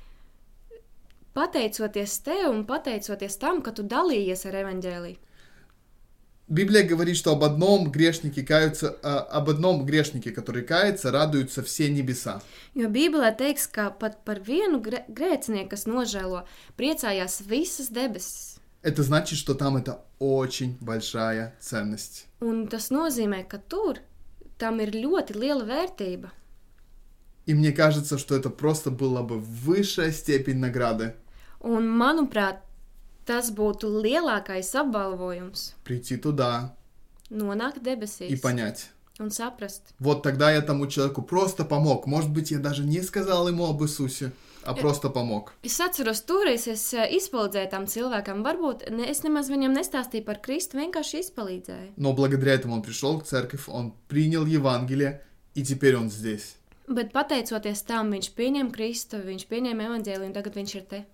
pateicoties 1.34 2.20
tev 2.22 2.48
un 2.52 2.64
pateicoties 2.64 3.36
tam, 3.42 3.60
ka 3.62 3.72
tu 3.72 3.82
dalījies 3.82 4.46
ar 4.46 4.60
evaņģēliju. 4.62 5.16
Библия 6.50 6.84
говорит, 6.84 7.16
что 7.16 7.32
об 7.32 7.42
одном 7.42 7.90
грешнике 7.90 8.44
каются, 8.44 8.96
а, 9.02 9.18
об 9.18 9.50
одном 9.50 9.84
грешнике, 9.84 10.30
который 10.30 10.62
кается, 10.62 11.10
радуются 11.10 11.62
все 11.64 11.88
небеса. 11.90 12.40
Jo 12.74 12.88
Bībelē 12.88 13.36
teiks, 13.36 13.66
ka 13.66 13.90
pat 13.90 14.24
par 14.24 14.38
vienu 14.38 14.78
gre- 14.80 15.02
grēcinieku, 15.08 15.70
kas 15.70 15.86
nožēlo, 15.86 16.44
priecājās 16.78 17.42
visas 17.42 17.88
debesis. 17.90 18.60
Это 18.82 19.02
значит, 19.02 19.38
что 19.38 19.54
там 19.54 19.76
это 19.76 20.04
очень 20.20 20.76
большая 20.80 21.56
ценность. 21.58 22.26
Un 22.40 22.68
tas 22.68 22.90
nozīmē, 22.90 23.48
ka 23.48 23.58
tur 23.58 23.98
tam 24.58 24.78
ir 24.80 24.90
ļoti 24.94 25.34
liela 25.34 25.64
vērtība. 25.64 26.30
И 27.46 27.54
мне 27.54 27.72
кажется, 27.72 28.18
что 28.18 28.36
это 28.36 28.50
просто 28.50 28.90
была 28.90 29.22
бы 29.22 29.38
высшая 29.40 30.12
степень 30.12 30.58
награды 30.58 31.14
Un, 31.60 31.88
manuprāt, 31.88 32.58
tas 33.24 33.50
būtu 33.50 33.90
lielākais 34.02 34.74
apbalvojums 34.78 35.74
прийти 35.84 36.16
туда 36.16 36.74
nonākt 37.30 37.82
и 37.82 37.84
debesīs 37.84 38.40
понять. 38.40 38.90
un 39.18 39.30
saprast. 39.30 39.94
Вот 39.98 40.22
тогда 40.22 40.52
я 40.52 40.60
тому 40.60 40.86
человеку 40.86 41.22
просто 41.22 41.64
помог. 41.64 42.06
Может 42.06 42.30
быть, 42.30 42.50
я 42.50 42.58
даже 42.58 42.84
не 42.84 43.00
сказал 43.02 43.48
ему 43.48 43.66
об 43.66 43.82
Иисусе, 43.82 44.32
а 44.62 44.74
просто 44.74 45.10
помог. 45.10 45.54
Es 45.62 45.80
atceros, 45.80 46.20
toreiz 46.20 46.66
es 46.66 46.92
eh, 46.94 47.06
izpalīdzēju 47.16 47.70
tam 47.70 47.86
cilvēkam. 47.86 48.42
Varbūt 48.44 48.90
ne, 48.90 49.08
es 49.08 49.22
nemaz 49.22 49.48
viņam 49.48 49.72
nestāstīju 49.72 50.24
par 50.26 50.40
Kristu, 50.42 50.78
vienkārši 50.78 51.22
izpalīdzēju. 51.24 51.92
Но 51.96 52.12
благодаря 52.12 52.54
этому 52.54 52.74
он 52.74 52.82
пришел 52.82 53.20
в 53.20 53.24
церковь, 53.24 53.68
он 53.68 53.94
принял 54.08 54.44
Евангелие, 54.44 55.22
и 55.54 55.64
теперь 55.64 55.96
он 55.96 56.10
здесь. 56.10 56.56
Bet 56.88 57.12
pateicoties 57.12 57.82
tam, 57.86 58.12
viņš 58.14 58.30
pieņēma 58.36 58.70
Kristu, 58.70 59.18
viņš 59.18 59.46
pieņēma 59.50 59.88
evaņģēliju, 59.88 60.28
un 60.28 60.34
tagad 60.36 60.54
viņš 60.54 60.74
ir 60.76 60.84
te. 60.90 61.04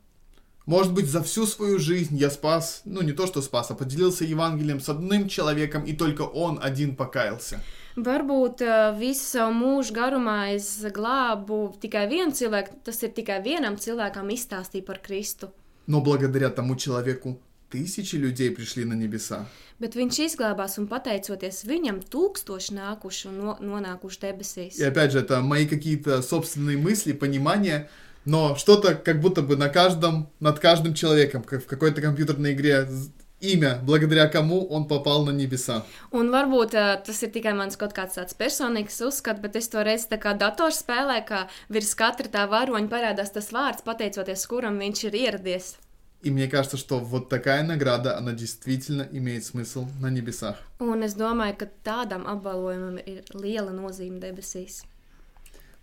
Может 0.67 0.93
быть, 0.93 1.07
за 1.07 1.23
всю 1.23 1.47
свою 1.47 1.79
жизнь 1.79 2.17
я 2.17 2.29
спас, 2.29 2.81
ну 2.83 3.01
не 3.01 3.13
то 3.13 3.25
что 3.25 3.41
спас, 3.41 3.71
а 3.71 3.73
поделился 3.73 4.25
Евангелием 4.25 4.81
с 4.81 4.89
одним 4.89 5.29
человеком, 5.29 5.85
и 5.85 5.93
только 5.93 6.23
он 6.23 6.59
один 6.61 6.97
покаялся. 6.97 7.61
Varbūt 7.97 8.61
uh, 8.61 8.91
visu 8.93 9.23
savu 9.25 9.55
mūžu 9.57 9.95
garumā 9.95 10.53
es 10.53 10.67
glābu 10.93 11.71
tikai 11.81 12.03
vienu 12.11 12.35
cilvēku, 12.35 12.75
tas 12.85 12.99
ir 13.01 13.09
tikai 13.09 13.39
vienam 13.41 13.79
cilvēkam 13.79 14.27
izstāstīt 14.29 14.85
par 14.85 14.99
Kristu. 15.01 15.49
Но 15.87 16.01
благодаря 16.01 16.49
тому 16.49 16.75
человеку 16.75 17.39
тысячи 17.69 18.17
людей 18.17 18.51
пришли 18.51 18.83
на 18.85 18.93
небеса. 18.93 19.47
Bet 19.79 19.95
viņš 19.95 20.19
izglābās 20.25 20.77
un 20.77 20.87
pateicoties 20.91 21.63
viņam, 21.65 22.03
tūkstoši 22.11 22.75
nākuši 22.75 23.27
un 23.31 23.35
no, 23.39 23.57
nonākuši 23.61 24.19
debesīs. 24.21 24.77
И 24.77 24.83
опять 24.83 25.11
же, 25.13 25.19
это 25.19 25.41
мои 25.41 25.65
какие-то 25.65 26.21
собственные 26.21 26.77
мысли, 26.77 27.13
понимания, 27.13 27.89
но 28.26 28.54
что-то 28.56 28.94
как 28.94 29.20
будто 29.20 29.42
бы 29.42 29.56
на 29.56 29.68
каждом, 29.68 30.30
над 30.40 30.58
каждым 30.60 30.94
человеком, 30.94 31.42
как 31.42 31.62
в 31.62 31.66
какой-то 31.66 32.00
компьютерной 32.00 32.52
игре, 32.52 32.86
з- 32.86 33.10
имя, 33.40 33.80
благодаря 33.82 34.28
кому 34.28 34.64
он 34.68 34.86
попал 34.86 35.24
на 35.24 35.30
небеса. 35.30 35.84
Un 36.12 36.30
varbūt 36.30 36.74
uh, 36.74 37.02
tas 37.04 37.22
ir 37.22 37.32
tikai 37.34 37.52
mans 37.58 37.76
kaut 37.76 37.92
kāds 37.92 38.14
tāds 38.14 38.36
personīgs 38.38 39.00
uzskats, 39.02 39.40
bet 39.42 39.56
es 39.56 39.68
to 39.68 39.82
redzu 39.82 40.12
tā 40.12 40.18
kā 40.22 40.36
datorspēlē, 40.38 41.26
kā 41.26 41.48
virs 41.68 41.94
katra 41.98 42.28
tā 42.30 42.46
varoņa 42.48 42.88
parādās 42.88 43.32
tas 43.34 43.50
vārds, 43.50 43.82
pateicoties 43.82 44.46
kuram 44.46 44.78
viņš 44.78 45.04
ir 45.10 45.14
ieradies. 45.14 45.74
И 46.22 46.30
мне 46.30 46.46
кажется, 46.46 46.76
что 46.76 47.00
вот 47.00 47.28
такая 47.28 47.64
награда, 47.64 48.16
она 48.16 48.30
действительно 48.30 49.08
имеет 49.10 49.44
смысл 49.44 49.88
на 50.00 50.08
небесах. 50.08 50.54
Un 50.78 51.02
es 51.02 51.16
domāju, 51.18 51.56
ka 51.58 51.66
tādam 51.82 52.28
apbalvojumam 52.30 52.98
ir 53.04 53.24
liela 53.34 53.72
nozīme 53.72 54.20
debesīs. 54.20 54.84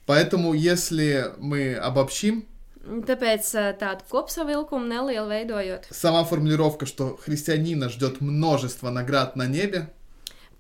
Поэтому, 0.06 0.52
если 0.54 1.32
мы 1.38 1.74
обобщим, 1.76 2.44
Tāpēc 2.84 3.46
ā, 3.56 3.72
tādu 3.80 4.04
kopsavilkumu 4.12 4.84
nelielu 4.84 5.24
veidojot, 5.30 5.86
сама 5.90 6.22
формулировка, 6.24 6.84
что 6.84 7.16
христианина 7.16 7.88
ждет 7.88 8.20
множество 8.20 8.90
наград 8.90 9.36
на 9.36 9.46
небе, 9.46 9.88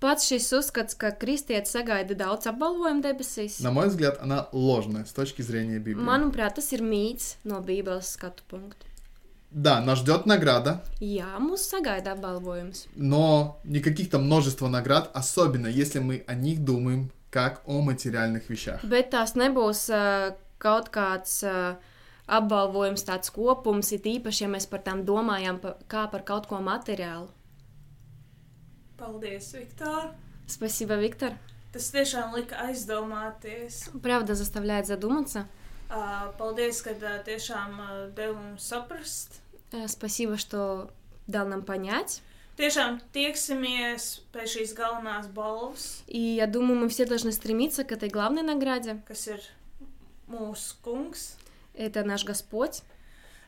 pats 0.00 0.24
šis 0.28 0.48
uzskats, 0.56 0.94
ka 0.96 1.10
kristietis 1.12 1.72
sagaida 1.76 2.14
daudz 2.16 2.46
apbalvojumu 2.48 3.02
debesīs, 3.04 3.60
на 3.62 3.70
мой 3.72 3.88
взгляд, 3.88 4.18
она 4.22 4.48
ложная 4.52 5.04
с 5.04 5.12
точки 5.12 5.42
зрения 5.42 5.78
Библии. 5.78 6.02
manuprāt, 6.02 6.54
tas 6.56 6.72
ir 6.72 6.80
mīts 6.80 7.36
no 7.44 7.60
Bībeles 7.60 8.08
skatu 8.16 8.42
punkta. 8.48 8.86
Да, 9.50 9.80
нас 9.82 9.98
ждет 9.98 10.24
награда, 10.26 10.82
Jā, 11.00 11.36
mūs 11.38 11.68
sagaida 11.68 12.12
apbalvojums, 12.16 12.86
но 12.96 13.60
не 13.64 13.80
каких-то 13.80 14.18
множество 14.18 14.68
наград, 14.68 15.10
особенно 15.12 15.66
если 15.66 15.98
мы 16.00 16.24
о 16.26 16.34
них 16.34 16.64
думаем 16.64 17.10
как 17.33 17.61
о 17.65 17.81
материальных 17.81 18.49
вещах. 18.49 18.83
bet 18.83 19.11
tās 19.11 19.35
nebūs 19.35 19.89
ā, 19.89 20.35
kaut 20.57 20.89
kāds 20.89 21.43
ā, 21.43 21.77
apbalvojums, 22.27 23.03
tāds 23.05 23.29
kopums, 23.33 23.91
it 23.91 24.05
īpaši, 24.05 24.43
ja 24.43 24.49
mēs 24.49 24.67
par 24.69 24.79
tām 24.85 25.03
domājam 25.05 25.59
pa, 25.59 25.75
kā 25.87 26.07
par 26.11 26.23
kaut 26.23 26.47
ko 26.47 26.59
materiālu. 26.61 27.29
Paldies, 28.97 29.53
Viktor! 29.53 30.11
Спасибо, 30.47 30.95
Виктор. 30.97 31.33
Tas 31.71 31.91
tiešām 31.93 32.33
lika 32.33 32.55
aizdomāties. 32.65 33.89
Правда 34.01 34.33
заставляет 34.35 34.87
задуматься. 34.87 35.45
Ā, 35.89 36.33
Paldies, 36.37 36.81
ka 36.81 36.91
ā, 36.91 37.23
tiešām 37.23 37.79
ā, 37.79 38.13
devi 38.15 38.33
mums 38.33 38.63
saprast. 38.65 39.41
Э, 39.71 39.87
Спасибо, 39.87 40.37
что 40.37 40.89
дал 41.27 41.45
нам 41.47 41.61
понять. 41.61 42.21
Tiešām 42.56 43.00
tieksimies 43.12 44.20
pēc 44.32 44.52
šīs 44.56 44.74
galvenās 44.78 45.26
balvas, 45.34 46.02
И 46.06 46.18
я 46.18 46.46
думаю, 46.46 46.78
мы 46.80 46.88
все 46.88 47.04
должны 47.04 47.32
стремиться 47.32 47.82
к 47.84 47.92
этой 47.92 48.08
главной 48.08 48.42
награде. 48.42 49.02
kas 49.08 49.26
ir 49.28 49.40
mūsu 50.28 50.74
kungs. 50.84 51.34
Это 51.74 52.04
наш 52.04 52.24
Господь. 52.24 52.82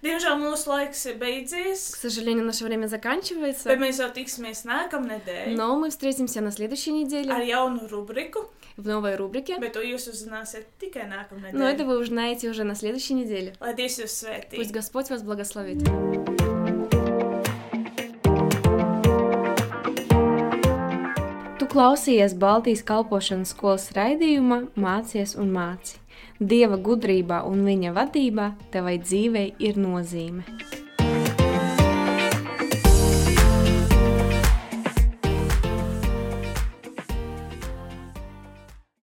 Diemžēl 0.02 0.36
mūsu 0.38 0.68
laiks 0.68 1.06
ir 1.06 1.14
К 1.14 1.22
beidzies, 1.22 1.76
сожалению, 1.96 2.44
наше 2.44 2.64
время 2.64 2.86
заканчивается. 2.88 3.68
bet 3.68 3.78
mēs 3.78 3.98
jau 4.00 4.10
tiksimies 4.12 4.64
nākamnedēļ 4.66 5.54
Но 5.56 5.78
мы 5.78 5.90
встретимся 5.90 6.40
на 6.40 6.50
следующей 6.50 6.90
ar 6.90 6.96
неделе 6.96 7.48
jaunu 7.48 7.88
rubriku, 7.88 8.50
в 8.76 8.86
новой 8.86 9.14
рубрике. 9.16 9.56
bet 9.58 9.72
to 9.74 9.80
jūs 9.82 10.10
uzzināsiet 10.10 10.64
tikai 10.80 11.06
nākamnedēļ. 11.08 11.52
Но 11.54 11.64
это 11.66 11.84
вы 11.84 11.98
узнаете 11.98 12.50
уже 12.50 12.64
на 12.64 12.74
следующей 12.74 13.14
неделе. 13.14 13.54
Lai 13.60 13.74
Dievs 13.74 13.98
jūs 14.02 14.12
svētī! 14.26 14.56
Пусть 14.56 14.72
Господь 14.72 15.08
вас 15.10 15.22
благословит. 15.22 15.78
Tu 15.82 16.35
klausījies 21.76 22.32
Baltijas 22.40 22.80
kalpošanas 22.88 23.50
skolas 23.52 23.90
raidījumā 23.92 24.62
Mācies 24.80 25.34
un 25.36 25.50
māci. 25.52 25.98
Dieva 26.40 26.78
gudrībā 26.80 27.42
un 27.50 27.66
viņa 27.68 27.92
vadībā 27.98 28.48
tevai 28.72 28.96
dzīvei 29.02 29.50
ir 29.68 29.76
nozīme. 29.84 30.46